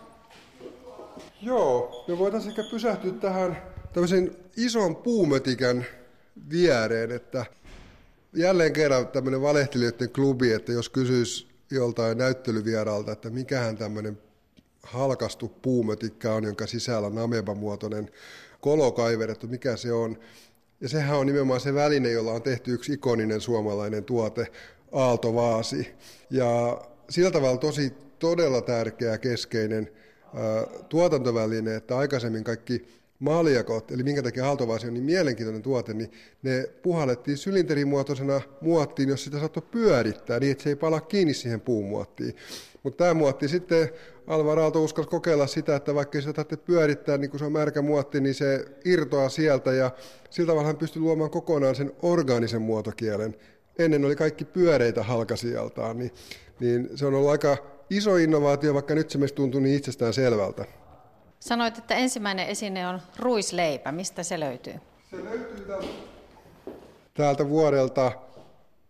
[1.43, 5.87] Joo, me voitaisiin ehkä pysähtyä tähän tämmöisen ison puumötikän
[6.51, 7.47] viereen, että
[8.33, 14.19] jälleen kerran tämmöinen valehtelijoiden klubi, että jos kysyisi joltain näyttelyvieraalta, että mikähän tämmöinen
[14.83, 18.11] halkastu puumötikkä on, jonka sisällä on amebamuotoinen
[18.61, 20.19] kolo kaiverettu, mikä se on.
[20.81, 24.47] Ja sehän on nimenomaan se väline, jolla on tehty yksi ikoninen suomalainen tuote,
[24.93, 25.95] aaltovaasi.
[26.31, 29.91] Ja sillä tavalla tosi todella tärkeä keskeinen
[30.89, 36.65] tuotantoväline, että aikaisemmin kaikki maljakot, eli minkä takia aaltovaasi on niin mielenkiintoinen tuote, niin ne
[36.83, 42.37] puhallettiin sylinterimuotoisena muottiin, jos sitä saattoi pyörittää niin, että se ei pala kiinni siihen puumuottiin.
[42.83, 43.91] Mutta tämä muotti sitten,
[44.27, 47.83] Alvar Aalto uskalsi kokeilla sitä, että vaikka sitä tarvitse pyörittää, niin kun se on märkä
[47.83, 49.91] muotti, niin se irtoaa sieltä ja
[50.31, 53.37] sillä tavalla hän pystyi luomaan kokonaan sen orgaanisen muotokielen.
[53.79, 56.11] Ennen oli kaikki pyöreitä halkasijaltaan, niin,
[56.61, 57.57] niin se on ollut aika
[57.91, 60.65] iso innovaatio, vaikka nyt se meistä tuntuu niin itsestään selvältä.
[61.41, 63.93] Sanoit, että ensimmäinen esine on ruisleipä.
[63.93, 64.75] Mistä se löytyy?
[65.11, 65.87] Se löytyy täältä,
[67.15, 68.13] täältä vuodelta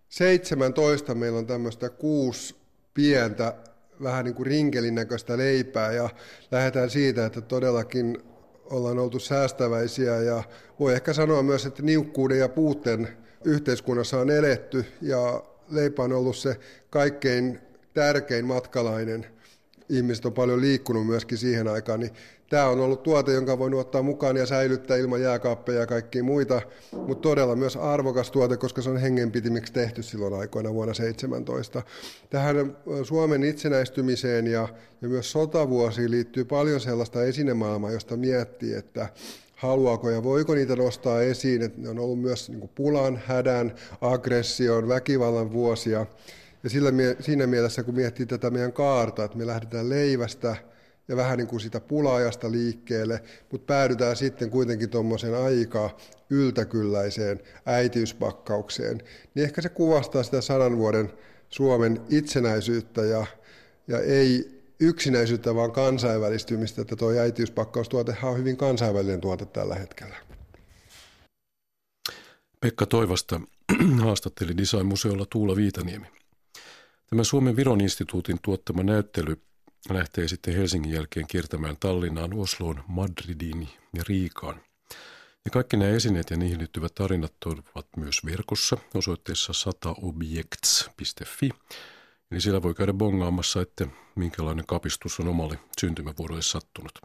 [0.09, 1.15] 17.
[1.15, 2.57] Meillä on tämmöistä kuusi
[2.95, 3.55] pientä,
[4.03, 6.09] vähän niin kuin rinkelin näköistä leipää ja
[6.51, 8.19] lähdetään siitä, että todellakin
[8.65, 10.43] ollaan oltu säästäväisiä ja
[10.81, 13.09] voi ehkä sanoa myös, että niukkuuden ja puutteen
[13.45, 16.57] yhteiskunnassa on eletty ja leipä on ollut se
[16.91, 17.61] kaikkein
[17.95, 19.27] tärkein matkalainen–
[19.89, 22.11] ihmiset on paljon liikkunut myöskin siihen aikaan, niin
[22.51, 26.63] tämä on ollut tuote, jonka voin ottaa mukaan ja säilyttää ilman jääkaappeja ja kaikkia muita,
[26.93, 31.83] mutta todella myös arvokas tuote, koska se on hengenpitimiksi tehty silloin aikoina vuonna 17.
[32.31, 34.69] Tähän Suomen itsenäistymiseen ja,
[35.03, 39.09] ja myös sotavuosiin liittyy paljon sellaista esinemaailmaa, josta miettii, että
[39.59, 41.63] haluaako ja voiko niitä nostaa esiin.
[41.63, 46.07] Että ne on ollut myös niin pulan, hädän, aggression, väkivallan vuosia.
[46.63, 50.57] Ja sillä, siinä mielessä, kun miettii tätä meidän kaarta, että me lähdetään leivästä
[51.09, 55.97] ja vähän niin kuin sitä pulaajasta liikkeelle, mutta päädytään sitten kuitenkin tuommoisen aika
[56.31, 59.03] yltäkylläiseen äitiyspakkaukseen,
[59.35, 61.13] niin ehkä se kuvastaa sitä sadan vuoden
[61.49, 63.27] Suomen itsenäisyyttä ja,
[63.89, 70.17] ja ei yksinäisyyttä, vaan kansainvälistymistä, että tuo äitiyspakkaustuotehan on hyvin kansainvälinen tuote tällä hetkellä.
[72.61, 73.41] Pekka Toivasta
[74.05, 76.07] haastatteli Design-museolla Tuula Viitaniemi.
[77.11, 79.43] Tämä Suomen Viron instituutin tuottama näyttely
[79.91, 84.61] lähtee sitten Helsingin jälkeen kiertämään Tallinnaan, Osloon, Madridiin ja Riikaan.
[85.45, 91.51] Ja kaikki nämä esineet ja niihin liittyvät tarinat ovat myös verkossa osoitteessa sataobjects.fi.
[92.31, 96.99] Eli siellä voi käydä bongaamassa, että minkälainen kapistus on omalle syntymävuodelle sattunut.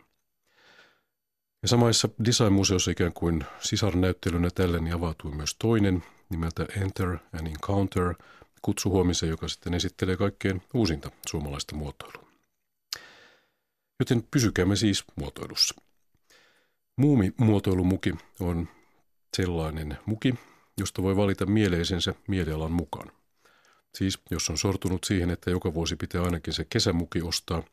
[1.61, 8.13] Ja samaissa design-museossa ikään kuin sisarnäyttelynä tälle niin avautui myös toinen nimeltä Enter and Encounter–
[8.63, 12.27] kutsu huomiseen, joka sitten esittelee kaikkein uusinta suomalaista muotoilua.
[13.99, 15.75] Joten pysykäämme siis muotoilussa.
[16.97, 18.67] Muumi-muotoilumuki on
[19.37, 20.35] sellainen muki,
[20.77, 23.11] josta voi valita mieleisensä mielialan mukaan.
[23.95, 27.63] Siis jos on sortunut siihen, että joka vuosi pitää ainakin se kesämuki ostaa,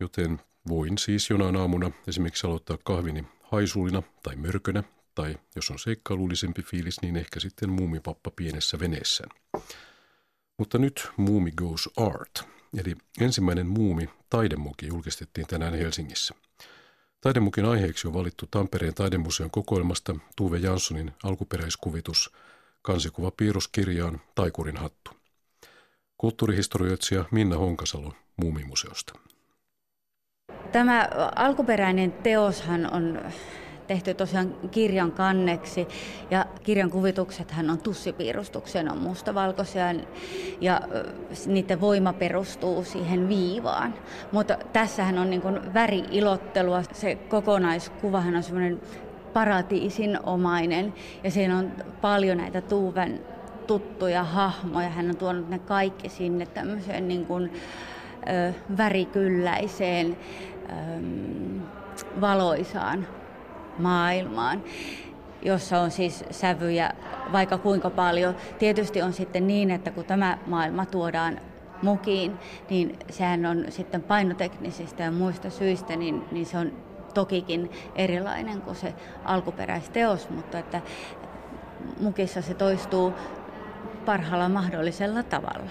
[0.00, 4.82] joten voin siis jonain aamuna esimerkiksi aloittaa kahvini haisulina tai mörkönä,
[5.14, 9.30] tai jos on seikkailullisempi fiilis, niin ehkä sitten muumipappa pienessä veneessään.
[10.62, 12.42] Mutta nyt Muumi Goes Art,
[12.78, 16.34] eli ensimmäinen Muumi taidemuki julkistettiin tänään Helsingissä.
[17.20, 22.32] Taidemukin aiheeksi on valittu Tampereen taidemuseon kokoelmasta Tuve Janssonin alkuperäiskuvitus
[22.82, 25.10] kansikuva piirroskirjaan Taikurin hattu.
[26.18, 29.18] Kulttuurihistorioitsija Minna Honkasalo Muumimuseosta.
[30.72, 33.20] Tämä alkuperäinen teoshan on
[33.92, 35.88] tehty tosiaan kirjan kanneksi
[36.30, 39.94] ja kirjan kuvituksethan on tussipiirustuksia, on mustavalkoisia
[40.60, 40.80] ja
[41.46, 43.94] niiden voima perustuu siihen viivaan.
[44.32, 45.42] Mutta tässähän on niin
[45.74, 48.80] väriilottelua, se kokonaiskuvahan on semmoinen
[49.32, 53.20] paratiisinomainen ja siinä on paljon näitä Tuuven
[53.66, 54.88] tuttuja hahmoja.
[54.88, 57.52] Hän on tuonut ne kaikki sinne tämmöiseen niin kuin,
[58.28, 60.16] ö, värikylläiseen,
[60.68, 60.72] ö,
[62.20, 63.06] valoisaan
[63.78, 64.62] maailmaan
[65.44, 66.90] jossa on siis sävyjä
[67.32, 68.36] vaikka kuinka paljon.
[68.58, 71.40] Tietysti on sitten niin, että kun tämä maailma tuodaan
[71.82, 72.38] mukiin,
[72.70, 76.72] niin sehän on sitten painoteknisistä ja muista syistä, niin, niin se on
[77.14, 80.80] tokikin erilainen kuin se alkuperäisteos, mutta että
[82.00, 83.12] mukissa se toistuu
[84.04, 85.70] parhaalla mahdollisella tavalla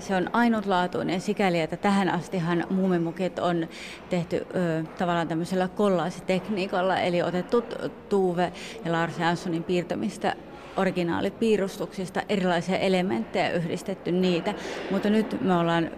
[0.00, 3.68] se on ainutlaatuinen sikäli, että tähän astihan muumimukit on
[4.10, 7.64] tehty ö, tavallaan tämmöisellä kollaasitekniikalla, eli otettu
[8.08, 8.52] Tuve
[8.84, 10.36] ja Lars Janssonin piirtämistä
[10.76, 14.54] originaalit piirustuksista, erilaisia elementtejä yhdistetty niitä,
[14.90, 15.90] mutta nyt me ollaan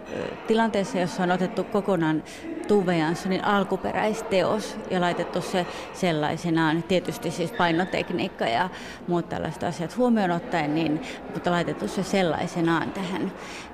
[0.47, 2.23] tilanteessa, jossa on otettu kokonaan
[2.67, 8.69] Tuve Janssonin alkuperäisteos ja laitettu se sellaisenaan, tietysti siis painotekniikka ja
[9.07, 11.01] muut tällaiset asiat huomioon ottaen, niin,
[11.33, 13.31] mutta laitettu se sellaisenaan tähän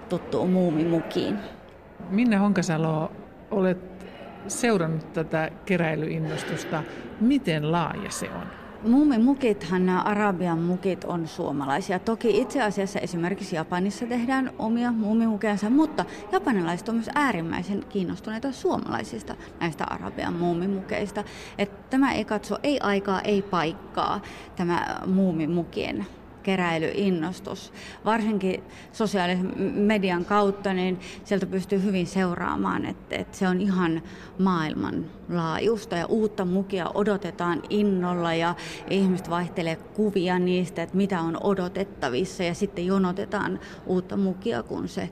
[0.10, 1.40] tuttuun muumimukiin.
[2.10, 3.12] Minna Honkasalo,
[3.52, 3.78] olet
[4.48, 6.84] seurannut tätä keräilyinnostusta.
[7.22, 8.60] Miten laaja se on?
[8.88, 12.00] Muumimukithan, nämä arabian mukit on suomalaisia.
[12.00, 19.36] Toki itse asiassa esimerkiksi Japanissa tehdään omia muumimukeansa, mutta japanilaiset on myös äärimmäisen kiinnostuneita suomalaisista
[19.60, 21.24] näistä arabian muumimukeista.
[21.58, 24.22] Että tämä ei katso ei aikaa, ei paikkaa,
[24.56, 26.06] tämä muumimukien
[26.50, 27.74] keräilyinnostus.
[28.06, 34.02] Varsinkin sosiaalisen median kautta, niin sieltä pystyy hyvin seuraamaan, että, että se on ihan
[34.40, 38.56] maailmanlaajuista ja uutta mukia odotetaan innolla ja
[38.90, 45.10] ihmiset vaihtelee kuvia niistä, että mitä on odotettavissa ja sitten jonotetaan uutta mukia, kun se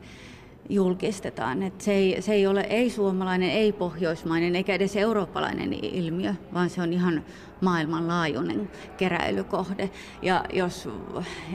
[0.69, 1.63] julkistetaan.
[1.63, 6.93] Et se, ei, se ei ole ei-suomalainen, ei-pohjoismainen eikä edes eurooppalainen ilmiö, vaan se on
[6.93, 7.23] ihan
[7.61, 9.89] maailmanlaajuinen keräilykohde.
[10.21, 10.89] Ja jos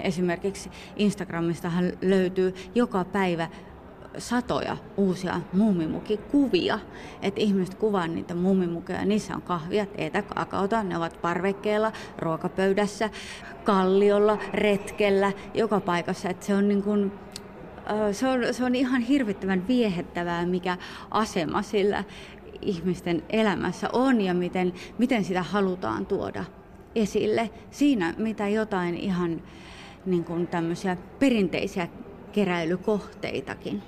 [0.03, 3.49] esimerkiksi Instagramistahan löytyy joka päivä
[4.19, 6.79] satoja uusia muumimukikuvia,
[7.23, 9.05] että ihmiset kuvaa niitä muumimukeja.
[9.05, 13.11] Niissä on kahvia, teetä, kakaota, ne ovat parvekkeella, ruokapöydässä,
[13.65, 16.29] kalliolla, retkellä, joka paikassa.
[16.29, 17.13] Että se on niin kuin
[18.13, 20.77] se on, se on ihan hirvittävän viehettävää, mikä
[21.11, 22.05] asema sillä
[22.63, 26.45] ihmisten elämässä on ja miten, miten sitä halutaan tuoda
[26.95, 27.51] esille.
[27.71, 29.43] Siinä mitä jotain ihan
[30.07, 31.89] niin kuin tämmöisiä perinteisiä
[32.33, 33.83] keräilykohteitakin.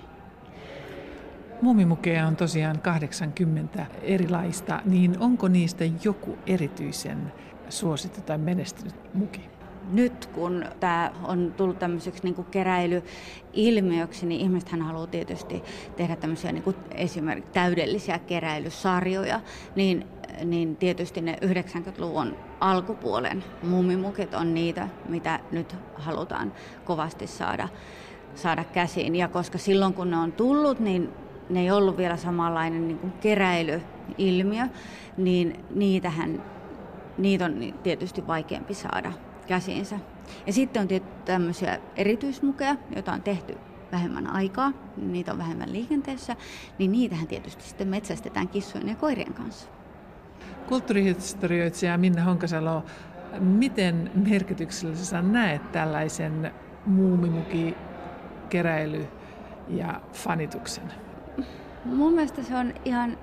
[1.63, 7.33] Muumimukeja on tosiaan 80 erilaista, niin onko niistä joku erityisen
[7.69, 9.54] suosittu tai menestynyt muki?
[9.93, 15.63] Nyt kun tämä on tullut tämmöiseksi niin kuin keräilyilmiöksi, niin ihmisethän haluaa tietysti
[15.97, 19.41] tehdä tämmöisiä niin kuin esimerkiksi täydellisiä keräilysarjoja,
[19.77, 20.07] niin,
[20.45, 26.53] niin tietysti ne 90-luvun alkupuolen muumimukit on niitä, mitä nyt halutaan
[26.85, 27.69] kovasti saada,
[28.35, 29.17] saada käsiin.
[29.17, 31.13] Ja koska silloin kun ne on tullut, niin
[31.49, 34.67] ne ei ollut vielä samanlainen niin kuin keräilyilmiö,
[35.17, 36.43] niin niitähän,
[37.19, 39.13] niitä on tietysti vaikeampi saada
[39.47, 39.97] käsiinsä.
[40.47, 43.59] Ja sitten on tietysti tämmöisiä erityismukeja, joita on tehty
[43.93, 46.37] vähemmän aikaa, niitä on vähemmän liikenteessä,
[46.79, 49.69] niin niitähän tietysti sitten metsästetään kissojen ja koirien kanssa.
[50.69, 52.85] Kulttuurihistorioitsija Minna Honkasalo,
[53.41, 56.53] miten merkityksellisessä näet tällaisen
[56.87, 57.75] muumimuki
[58.49, 59.07] keräily
[59.69, 60.93] ja fanituksen?
[61.85, 63.19] Mun mielestä se on ihan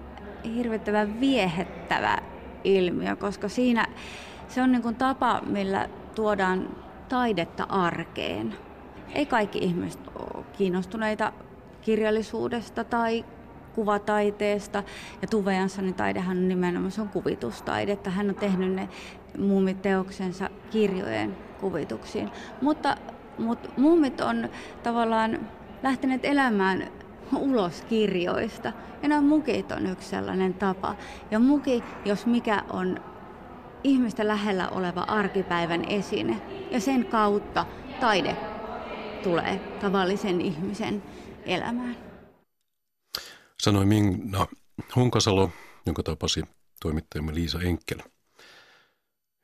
[0.56, 2.18] hirvittävän viehettävä
[2.64, 3.88] ilmiö, koska siinä
[4.48, 6.76] se on niin kuin tapa, millä tuodaan
[7.10, 8.56] taidetta arkeen.
[9.14, 11.34] Ei kaikki ihmiset ole kiinnostuneita
[11.82, 13.26] kirjallisuudesta tai
[13.76, 14.84] kuvataiteesta.
[15.22, 18.10] Ja Tuve Janssonin taidehan on nimenomaan se on kuvitustaidetta.
[18.10, 18.90] Hän on tehnyt ne
[19.38, 22.30] muumiteoksensa kirjojen kuvituksiin.
[22.62, 22.98] Mutta,
[23.38, 24.50] mutta muumit on
[24.84, 25.40] tavallaan
[25.84, 26.88] lähteneet elämään
[27.38, 28.74] ulos kirjoista.
[29.04, 30.96] Ja nämä mukit on yksi sellainen tapa.
[31.32, 33.00] Ja muki, jos mikä on
[33.84, 36.42] ihmistä lähellä oleva arkipäivän esine.
[36.72, 37.66] Ja sen kautta
[38.00, 38.38] taide
[39.24, 41.04] tulee tavallisen ihmisen
[41.46, 41.98] elämään.
[43.62, 44.48] Sanoi Minna
[44.96, 45.52] Hunkasalo,
[45.86, 46.44] jonka tapasi
[46.82, 48.00] toimittajamme Liisa Enkel.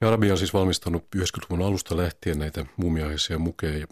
[0.02, 3.88] Arabia on siis valmistanut 90-luvun alusta lähtien näitä muumiaiheisia mukeja,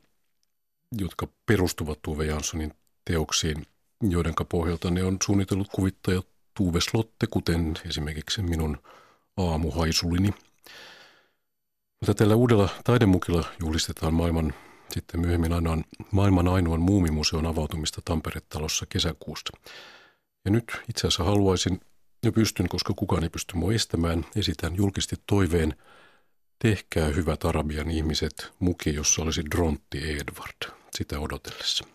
[0.98, 2.74] jotka perustuvat Tuve Janssonin
[3.06, 3.66] teoksiin,
[4.02, 6.22] joiden pohjalta ne on suunnitellut kuvittaja
[6.58, 8.78] Tuve Slotte, kuten esimerkiksi minun
[9.38, 10.34] aamuhaisulini.
[12.02, 14.54] Mutta tällä uudella taidemukilla julistetaan maailman
[14.92, 19.52] sitten myöhemmin ainoan, maailman ainoan muumimuseon avautumista Tampere-talossa kesäkuusta.
[20.46, 21.82] Ja nyt itse asiassa haluaisin,
[22.24, 25.76] ja pystyn, koska kukaan ei pysty mua estämään, esitän julkisesti toiveen,
[26.60, 31.86] tehkää hyvät arabian ihmiset muki, jossa olisi Drontti Edward, sitä odotellessa.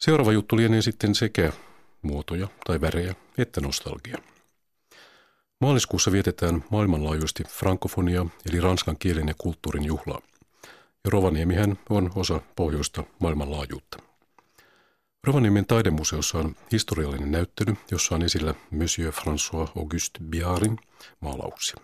[0.00, 1.52] Seuraava juttu lienee sitten sekä
[2.02, 4.18] muotoja tai värejä että nostalgia.
[5.60, 10.20] Maaliskuussa vietetään maailmanlaajuisesti frankofonia eli ranskan kielen ja kulttuurin juhlaa.
[11.04, 13.98] Ja Rovaniemihän on osa pohjoista maailmanlaajuutta.
[15.24, 20.78] Rovaniemen taidemuseossa on historiallinen näyttely, jossa on esillä Monsieur François Auguste Biarin
[21.20, 21.76] maalauksia.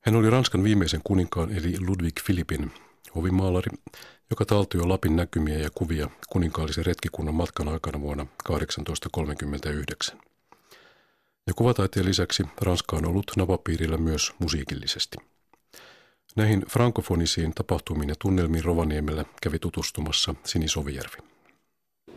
[0.00, 2.72] Hän oli Ranskan viimeisen kuninkaan eli Ludwig Philippin
[3.14, 3.70] hovimaalari,
[4.30, 10.29] joka taltioi Lapin näkymiä ja kuvia kuninkaallisen retkikunnan matkan aikana vuonna 1839.
[11.50, 15.16] Ja kuvataiteen lisäksi Ranska on ollut napapiirillä myös musiikillisesti.
[16.36, 21.16] Näihin frankofonisiin tapahtumiin ja tunnelmiin Rovaniemellä kävi tutustumassa Sini Sovijärvi.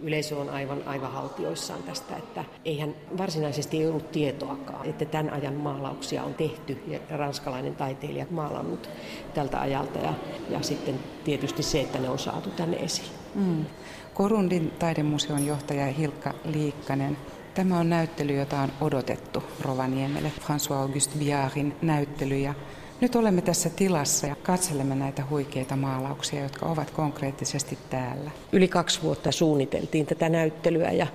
[0.02, 5.54] Yleisö on aivan, aivan haltioissaan tästä, että eihän varsinaisesti ei ollut tietoakaan, että tämän ajan
[5.54, 8.90] maalauksia on tehty ja ranskalainen taiteilija maalannut
[9.34, 10.14] tältä ajalta ja,
[10.50, 13.10] ja sitten tietysti se, että ne on saatu tänne esiin.
[13.36, 13.66] Mm.
[14.14, 17.18] Korundin taidemuseon johtaja Hilkka Liikkanen
[17.56, 22.38] Tämä on näyttely, jota on odotettu Rovaniemelle, François-Auguste Biarin näyttely.
[22.38, 22.54] Ja
[23.02, 28.32] nyt olemme tässä tilassa ja katselemme näitä huikeita maalauksia, jotka ovat konkreettisesti täällä.
[28.52, 31.08] Yli kaksi vuotta suunniteltiin tätä näyttelyä ja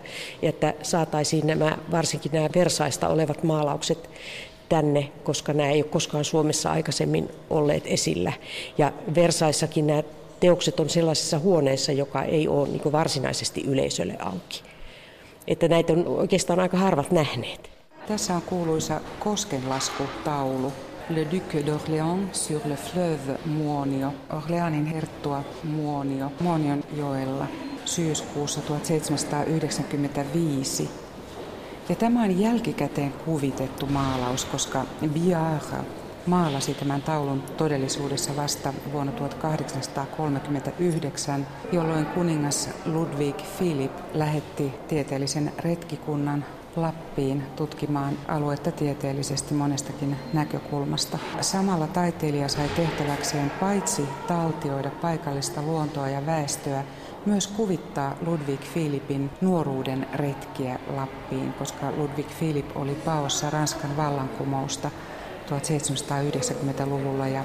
[0.43, 4.11] että saataisiin nämä, varsinkin nämä Versaista olevat maalaukset
[4.68, 8.32] tänne, koska nämä ei ole koskaan Suomessa aikaisemmin olleet esillä.
[8.78, 10.03] Ja Versaissakin nämä
[10.41, 14.68] teokset on sellaisessa huoneessa, joka ei ole niin varsinaisesti yleisölle auki
[15.49, 17.70] että näitä on oikeastaan aika harvat nähneet.
[18.09, 20.72] Tässä on kuuluisa koskenlaskutaulu.
[21.11, 27.46] Le Duc d'Orléans sur le fleuve Muonio, Orleanin herttua Muonio, Muonion joella
[27.84, 30.90] syyskuussa 1795.
[31.88, 34.84] Ja tämä on jälkikäteen kuvitettu maalaus, koska
[35.14, 35.84] Biard
[36.29, 46.45] maalasi tämän taulun todellisuudessa vasta vuonna 1839, jolloin kuningas Ludwig Philip lähetti tieteellisen retkikunnan
[46.76, 51.18] Lappiin tutkimaan aluetta tieteellisesti monestakin näkökulmasta.
[51.41, 56.85] Samalla taiteilija sai tehtäväkseen paitsi taltioida paikallista luontoa ja väestöä,
[57.26, 64.91] myös kuvittaa Ludwig Philipin nuoruuden retkiä Lappiin, koska Ludwig Philip oli paossa Ranskan vallankumousta
[65.51, 67.44] 1790-luvulla ja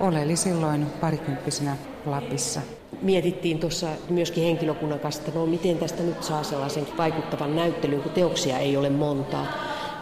[0.00, 1.76] oleli silloin parikymppisenä
[2.06, 2.60] Lapissa.
[3.02, 8.12] Mietittiin tuossa myöskin henkilökunnan kanssa, että no miten tästä nyt saa sellaisen vaikuttavan näyttelyn, kun
[8.12, 9.46] teoksia ei ole montaa.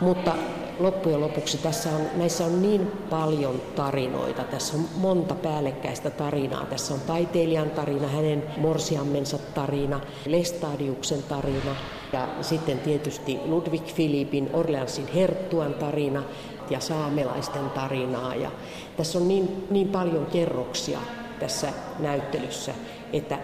[0.01, 0.35] Mutta
[0.79, 4.45] loppujen lopuksi tässä on, näissä on niin paljon tarinoita.
[4.45, 6.67] Tässä on monta päällekkäistä tarinaa.
[6.67, 11.77] Tässä on taiteilijan tarina, hänen morsiammensa tarina, Lestadiuksen tarina
[12.13, 16.23] ja sitten tietysti Ludwig Philipin Orleansin herttuan tarina
[16.71, 18.35] ja saamelaisten tarinaa.
[18.35, 18.51] Ja
[18.97, 20.99] tässä on niin, niin paljon kerroksia
[21.41, 22.75] tässä näyttelyssä,
[23.13, 23.39] että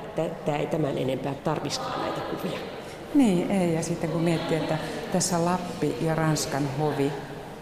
[0.44, 2.58] tämä ei tämän enempää tarviskaan näitä kuvia.
[3.14, 3.74] Niin, ei.
[3.74, 4.78] Ja sitten kun miettii, että
[5.12, 7.12] tässä Lappi ja Ranskan hovi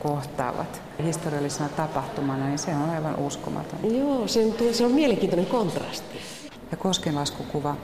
[0.03, 3.97] kohtaavat historiallisena tapahtumana, niin se on aivan uskomaton.
[3.99, 6.19] Joo, se on, se on mielenkiintoinen kontrasti.
[6.71, 7.77] Ja koskenlaskukuva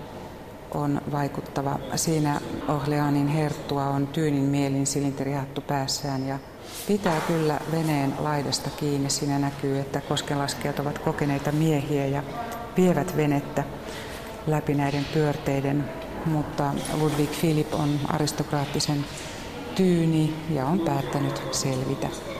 [0.74, 1.78] on vaikuttava.
[1.96, 6.38] Siinä Orleanin herttua on tyynin mielin silinterihattu päässään ja
[6.86, 9.10] pitää kyllä veneen laidasta kiinni.
[9.10, 12.22] Siinä näkyy, että koskenlaskijat ovat kokeneita miehiä ja
[12.76, 13.64] vievät venettä
[14.46, 15.84] läpi näiden pyörteiden,
[16.26, 19.04] mutta Ludwig Philip on aristokraattisen
[19.74, 22.33] tyyni ja on päättänyt selvitä.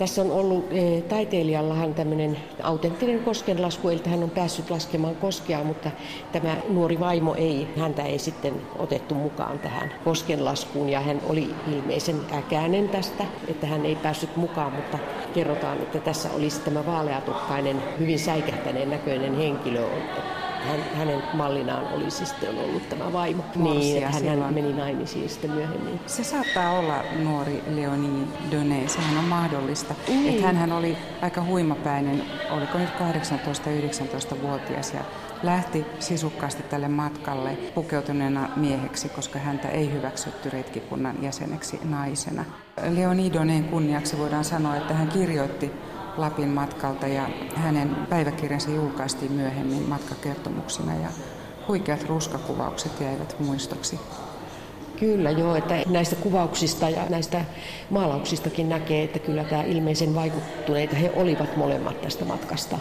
[0.00, 5.90] Tässä on ollut e, taiteilijallahan tämmöinen autenttinen koskenlasku, eli hän on päässyt laskemaan koskea, mutta
[6.32, 12.16] tämä nuori vaimo ei, häntä ei sitten otettu mukaan tähän koskenlaskuun ja hän oli ilmeisen
[12.32, 14.98] äkäinen tästä, että hän ei päässyt mukaan, mutta
[15.34, 19.80] kerrotaan, että tässä olisi tämä vaaleatukkainen, hyvin säikähtäneen näköinen henkilö,
[20.68, 23.44] hän, hänen mallinaan olisi sitten ollut tämä vaimo.
[23.56, 26.00] Niin, että hän, hän meni naimisiin sitten myöhemmin.
[26.06, 29.94] Se saattaa olla nuori Leonie Done, sehän on mahdollista.
[30.08, 30.34] Niin.
[30.34, 35.00] Että hän oli aika huimapäinen, oliko nyt 18-19-vuotias ja
[35.42, 42.44] lähti sisukkaasti tälle matkalle pukeutuneena mieheksi, koska häntä ei hyväksytty retkikunnan jäseneksi naisena.
[42.90, 45.72] Leonidoneen kunniaksi voidaan sanoa, että hän kirjoitti
[46.20, 51.08] Lapin matkalta ja hänen päiväkirjansa julkaistiin myöhemmin matkakertomuksina ja
[51.68, 54.00] huikeat ruskakuvaukset jäivät muistoksi.
[54.98, 57.44] Kyllä joo, että näistä kuvauksista ja näistä
[57.90, 62.78] maalauksistakin näkee, että kyllä tämä ilmeisen vaikuttuneita he olivat molemmat tästä matkasta.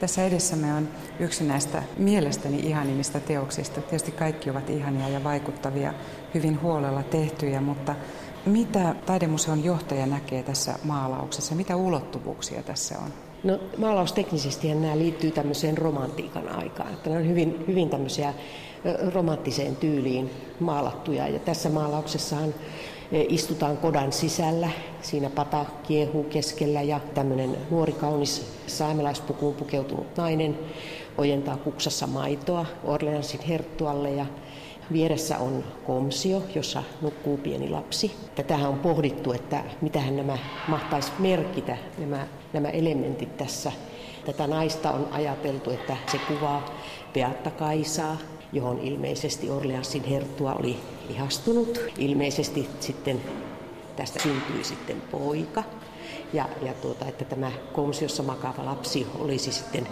[0.00, 0.88] Tässä edessämme on
[1.20, 3.80] yksi näistä mielestäni ihanimmista teoksista.
[3.80, 5.94] Tietysti kaikki ovat ihania ja vaikuttavia,
[6.34, 7.94] hyvin huolella tehtyjä, mutta
[8.46, 11.54] mitä taidemuseon johtaja näkee tässä maalauksessa?
[11.54, 13.12] Mitä ulottuvuuksia tässä on?
[13.44, 16.92] No maalausteknisesti nämä liittyy tämmöiseen romantiikan aikaan.
[16.92, 18.34] Että ne on hyvin, hyvin tämmöisiä
[19.14, 20.30] romanttiseen tyyliin
[20.60, 21.28] maalattuja.
[21.28, 22.54] Ja tässä maalauksessahan
[23.10, 24.70] istutaan kodan sisällä.
[25.02, 30.58] Siinä pata kiehuu keskellä ja tämmöinen nuori kaunis saamelaispukuun pukeutunut nainen
[31.18, 34.26] ojentaa kuksassa maitoa Orleansin herttualle ja
[34.92, 38.16] Vieressä on komsio, jossa nukkuu pieni lapsi.
[38.34, 43.72] Tätähän on pohdittu, että mitähän nämä mahtaisi merkitä, nämä, nämä elementit tässä.
[44.24, 46.70] Tätä naista on ajateltu, että se kuvaa
[47.14, 48.16] Beatta Kaisaa,
[48.52, 50.76] johon ilmeisesti Orleansin herttua oli
[51.10, 51.80] ihastunut.
[51.98, 53.20] Ilmeisesti sitten
[53.96, 55.64] tästä syntyi sitten poika.
[56.32, 59.88] Ja, ja tuota, että tämä komsiossa makaava lapsi olisi sitten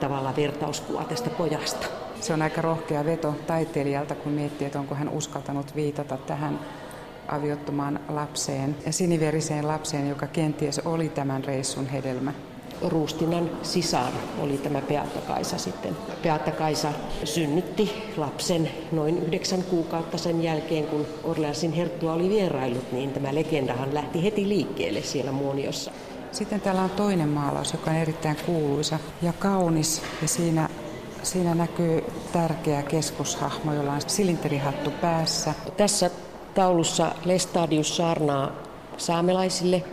[0.00, 2.07] tavallaan vertauskuva tästä pojasta.
[2.20, 6.60] Se on aika rohkea veto taiteilijalta, kun miettii, että onko hän uskaltanut viitata tähän
[7.28, 12.32] aviottomaan lapseen ja siniveriseen lapseen, joka kenties oli tämän reissun hedelmä.
[12.82, 15.96] Ruustinan sisar oli tämä Beata Kaisa sitten.
[16.22, 16.92] Beata Kaisa
[17.24, 23.94] synnytti lapsen noin yhdeksän kuukautta sen jälkeen, kun Orleansin herttua oli vierailut, niin tämä legendahan
[23.94, 25.90] lähti heti liikkeelle siellä muoniossa.
[26.32, 30.02] Sitten täällä on toinen maalaus, joka on erittäin kuuluisa ja kaunis.
[30.22, 30.68] Ja siinä
[31.22, 35.54] Siinä näkyy tärkeä keskushahmo, jolla on silinterihattu päässä.
[35.76, 36.10] Tässä
[36.54, 38.50] taulussa Lestadius saarnaa
[38.96, 39.84] saamelaisille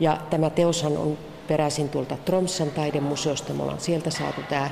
[0.00, 1.18] ja tämä teoshan on
[1.48, 3.52] peräisin tuolta Tromsan taidemuseosta.
[3.52, 4.70] Me ollaan sieltä saatu tämä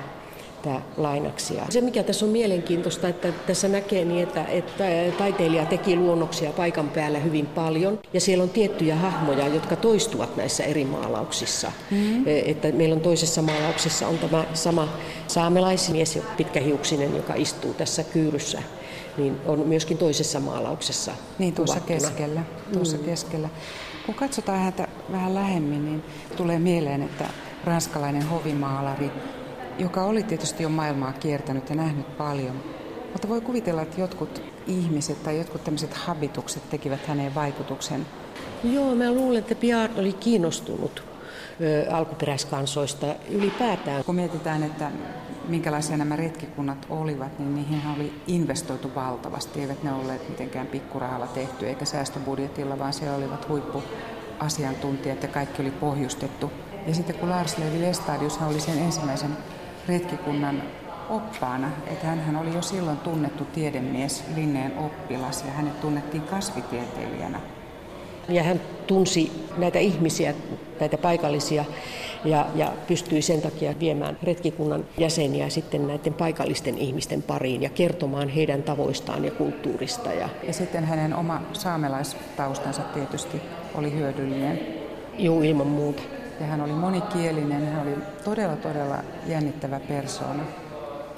[0.63, 1.55] tämä lainaksi.
[1.55, 4.85] Ja se, mikä tässä on mielenkiintoista, että tässä näkee niin, että, että
[5.19, 7.99] taiteilija teki luonnoksia paikan päällä hyvin paljon.
[8.13, 11.73] Ja siellä on tiettyjä hahmoja, jotka toistuvat näissä eri maalauksissa.
[11.91, 12.25] Mm-hmm.
[12.27, 14.89] Että meillä on toisessa maalauksessa on tämä sama
[15.27, 18.63] saamelaismies, pitkähiuksinen, joka istuu tässä kyyryssä
[19.17, 22.43] niin on myöskin toisessa maalauksessa Niin, tuossa keskellä.
[22.73, 23.05] Tuossa mm.
[23.05, 23.49] keskellä.
[24.07, 26.03] Kun katsotaan häntä vähän lähemmin, niin
[26.37, 27.25] tulee mieleen, että
[27.65, 29.11] ranskalainen hovimaalari
[29.79, 32.63] joka oli tietysti jo maailmaa kiertänyt ja nähnyt paljon.
[33.13, 38.07] Mutta voi kuvitella, että jotkut ihmiset tai jotkut tämmöiset habitukset tekivät häneen vaikutuksen.
[38.65, 41.05] Joo, mä luulen, että Piar oli kiinnostunut
[41.91, 44.05] alkuperäiskansoista ylipäätään.
[44.05, 44.91] Kun mietitään, että
[45.49, 49.61] minkälaisia nämä retkikunnat olivat, niin niihin oli investoitu valtavasti.
[49.61, 55.71] Eivät ne olleet mitenkään pikkurahalla tehty eikä säästöbudjetilla, vaan siellä olivat huippuasiantuntijat ja kaikki oli
[55.71, 56.51] pohjustettu.
[56.87, 59.37] Ja sitten kun Lars Levi Lestadius oli sen ensimmäisen
[59.91, 60.63] retkikunnan
[61.09, 67.41] oppaana, että hän oli jo silloin tunnettu tiedemies, Linneen oppilas ja hänet tunnettiin kasvitieteilijänä.
[68.29, 70.35] Ja hän tunsi näitä ihmisiä,
[70.81, 71.65] näitä paikallisia
[72.25, 78.29] ja, ja pystyi sen takia viemään retkikunnan jäseniä sitten näiden paikallisten ihmisten pariin ja kertomaan
[78.29, 80.13] heidän tavoistaan ja kulttuurista.
[80.13, 83.41] Ja, ja sitten hänen oma saamelaistaustansa tietysti
[83.75, 84.61] oli hyödyllinen.
[85.19, 86.03] Joo, ilman muuta.
[86.41, 90.43] Ja hän oli monikielinen, hän oli todella todella jännittävä persoona,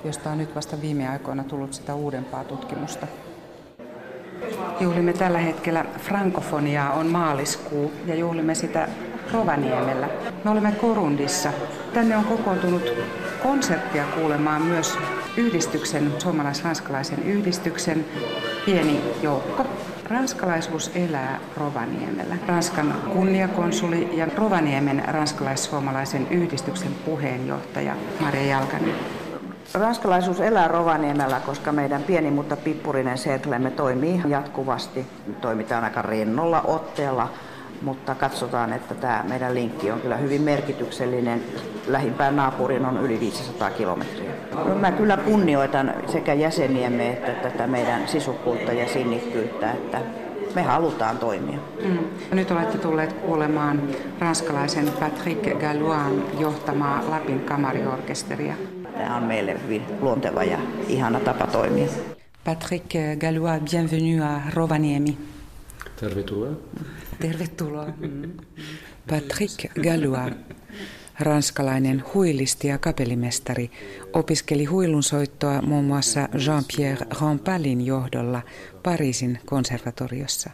[0.04, 3.06] josta on nyt vasta viime aikoina tullut sitä uudempaa tutkimusta.
[4.80, 8.88] Juhlimme tällä hetkellä frankofoniaa, on maaliskuu ja juhlimme sitä
[9.32, 10.08] Rovaniemellä.
[10.44, 11.52] Me olemme Korundissa.
[11.94, 12.82] Tänne on kokoontunut
[13.42, 14.98] konserttia kuulemaan myös
[15.36, 18.04] yhdistyksen, suomalais-ranskalaisen yhdistyksen
[18.64, 19.66] pieni joukko.
[20.12, 22.36] Ranskalaisuus elää Rovaniemellä.
[22.46, 28.94] Ranskan kunniakonsuli ja Rovaniemen ranskalais-suomalaisen yhdistyksen puheenjohtaja Maria Jalkanen.
[29.74, 35.06] Ranskalaisuus elää Rovaniemellä, koska meidän pieni, mutta pippurinen serklemme toimii jatkuvasti.
[35.40, 37.28] Toimitaan aika rennolla otteella,
[37.82, 41.42] mutta katsotaan, että tämä meidän linkki on kyllä hyvin merkityksellinen.
[41.86, 44.30] Lähimpään naapurin on yli 500 kilometriä.
[44.80, 50.00] Mä kyllä kunnioitan sekä jäseniemme että tätä meidän sisukkuutta ja sinnikkyyttä, että
[50.54, 51.58] me halutaan toimia.
[51.84, 51.98] Mm.
[52.32, 53.82] Nyt olette tulleet kuulemaan
[54.18, 58.54] ranskalaisen Patrick Galloin johtamaa Lapin kamariorkesteria.
[58.98, 60.58] Tämä on meille hyvin luonteva ja
[60.88, 61.86] ihana tapa toimia.
[62.44, 62.86] Patrick
[63.20, 65.31] Gallois, bienvenue à Rovaniemi.
[65.96, 66.52] Tervetuloa.
[67.20, 67.86] Tervetuloa.
[68.00, 68.32] Mm.
[69.10, 70.34] Patrick Gallois,
[71.20, 73.70] ranskalainen huilisti ja kapellimestari,
[74.12, 78.42] opiskeli huilunsoittoa muun muassa Jean-Pierre Rampalin johdolla
[78.82, 80.50] Pariisin konservatoriossa.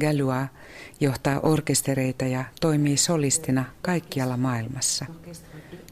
[0.00, 0.48] Gallois
[1.00, 5.06] johtaa orkestereita ja toimii solistina kaikkialla maailmassa.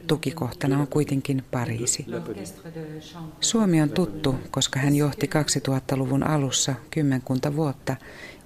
[0.07, 2.05] Tukikohtana on kuitenkin Pariisi.
[3.39, 5.29] Suomi on tuttu, koska hän johti
[5.67, 7.95] 2000-luvun alussa kymmenkunta vuotta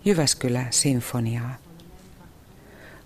[0.06, 1.56] Jyväskylä Sinfoniaa.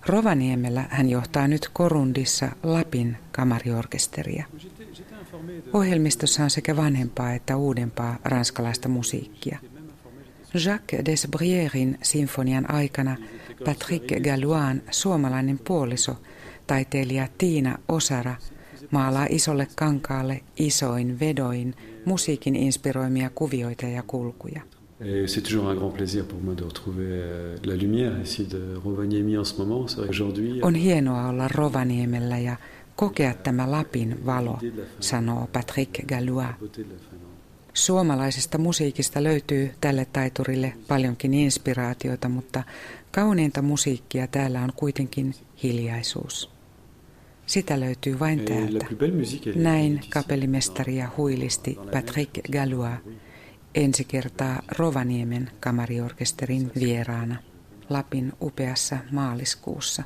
[0.06, 4.44] Rovaniemellä hän johtaa nyt Korundissa Lapin kamariorkesteria.
[5.72, 9.58] Ohjelmistossa on sekä vanhempaa että uudempaa ranskalaista musiikkia.
[10.66, 13.16] Jacques Desbrierin sinfonian aikana
[13.64, 16.16] Patrick Galloin suomalainen puoliso–
[16.66, 18.36] taiteilija Tiina Osara
[18.90, 24.62] maalaa isolle kankaalle isoin vedoin musiikin inspiroimia kuvioita ja kulkuja.
[25.26, 29.36] C'est toujours un grand plaisir pour moi de retrouver euh, la lumière ici de Rovaniemi
[29.36, 29.86] en ce moment.
[30.08, 30.62] Aujourd'hui...
[30.62, 32.56] On hienoa olla Rovaniemellä ja
[32.96, 34.58] kokea tämä Lapin valo,
[35.00, 36.48] sanoo Patrick Gallois.
[37.74, 42.62] Suomalaisesta musiikista löytyy tälle taiturille paljonkin inspiraatiota, mutta
[43.12, 46.51] kauneinta musiikkia täällä on kuitenkin hiljaisuus.
[47.46, 48.86] Sitä löytyy vain täältä.
[49.54, 52.98] Näin kapellimestari ja huilisti Patrick Gallois
[53.74, 57.36] ensi kertaa Rovaniemen kamariorkesterin vieraana
[57.90, 60.02] Lapin upeassa maaliskuussa.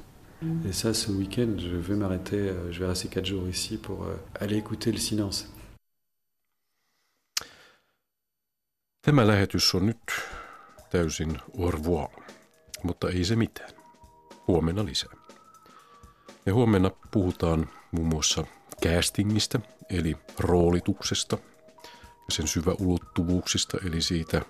[0.64, 4.05] Et ça, ce week-end, je vais m'arrêter, euh, je vais rester quatre jours ici pour
[4.05, 5.47] euh, aller écouter le silence.
[9.03, 10.03] Tämä lähetys on nyt
[10.91, 12.09] täysin au revoir,
[12.82, 13.70] mutta ei se mitään.
[14.49, 15.25] Huomenna lisää.
[16.47, 18.47] Ja huomenna puhutaan muun muassa
[18.82, 21.38] castingista, eli roolituksesta
[22.01, 24.42] ja sen syvä ulottuvuuksista, eli siitä,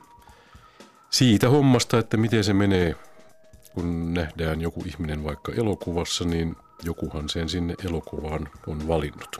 [1.11, 2.97] siitä hommasta, että miten se menee,
[3.75, 9.37] kun nähdään joku ihminen vaikka elokuvassa, niin jokuhan sen sinne elokuvaan on valinnut.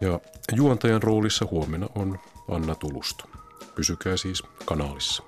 [0.00, 0.20] Ja
[0.52, 2.18] juontajan roolissa huomenna on
[2.48, 3.24] Anna Tulusto.
[3.74, 5.22] Pysykää siis kanaalissa.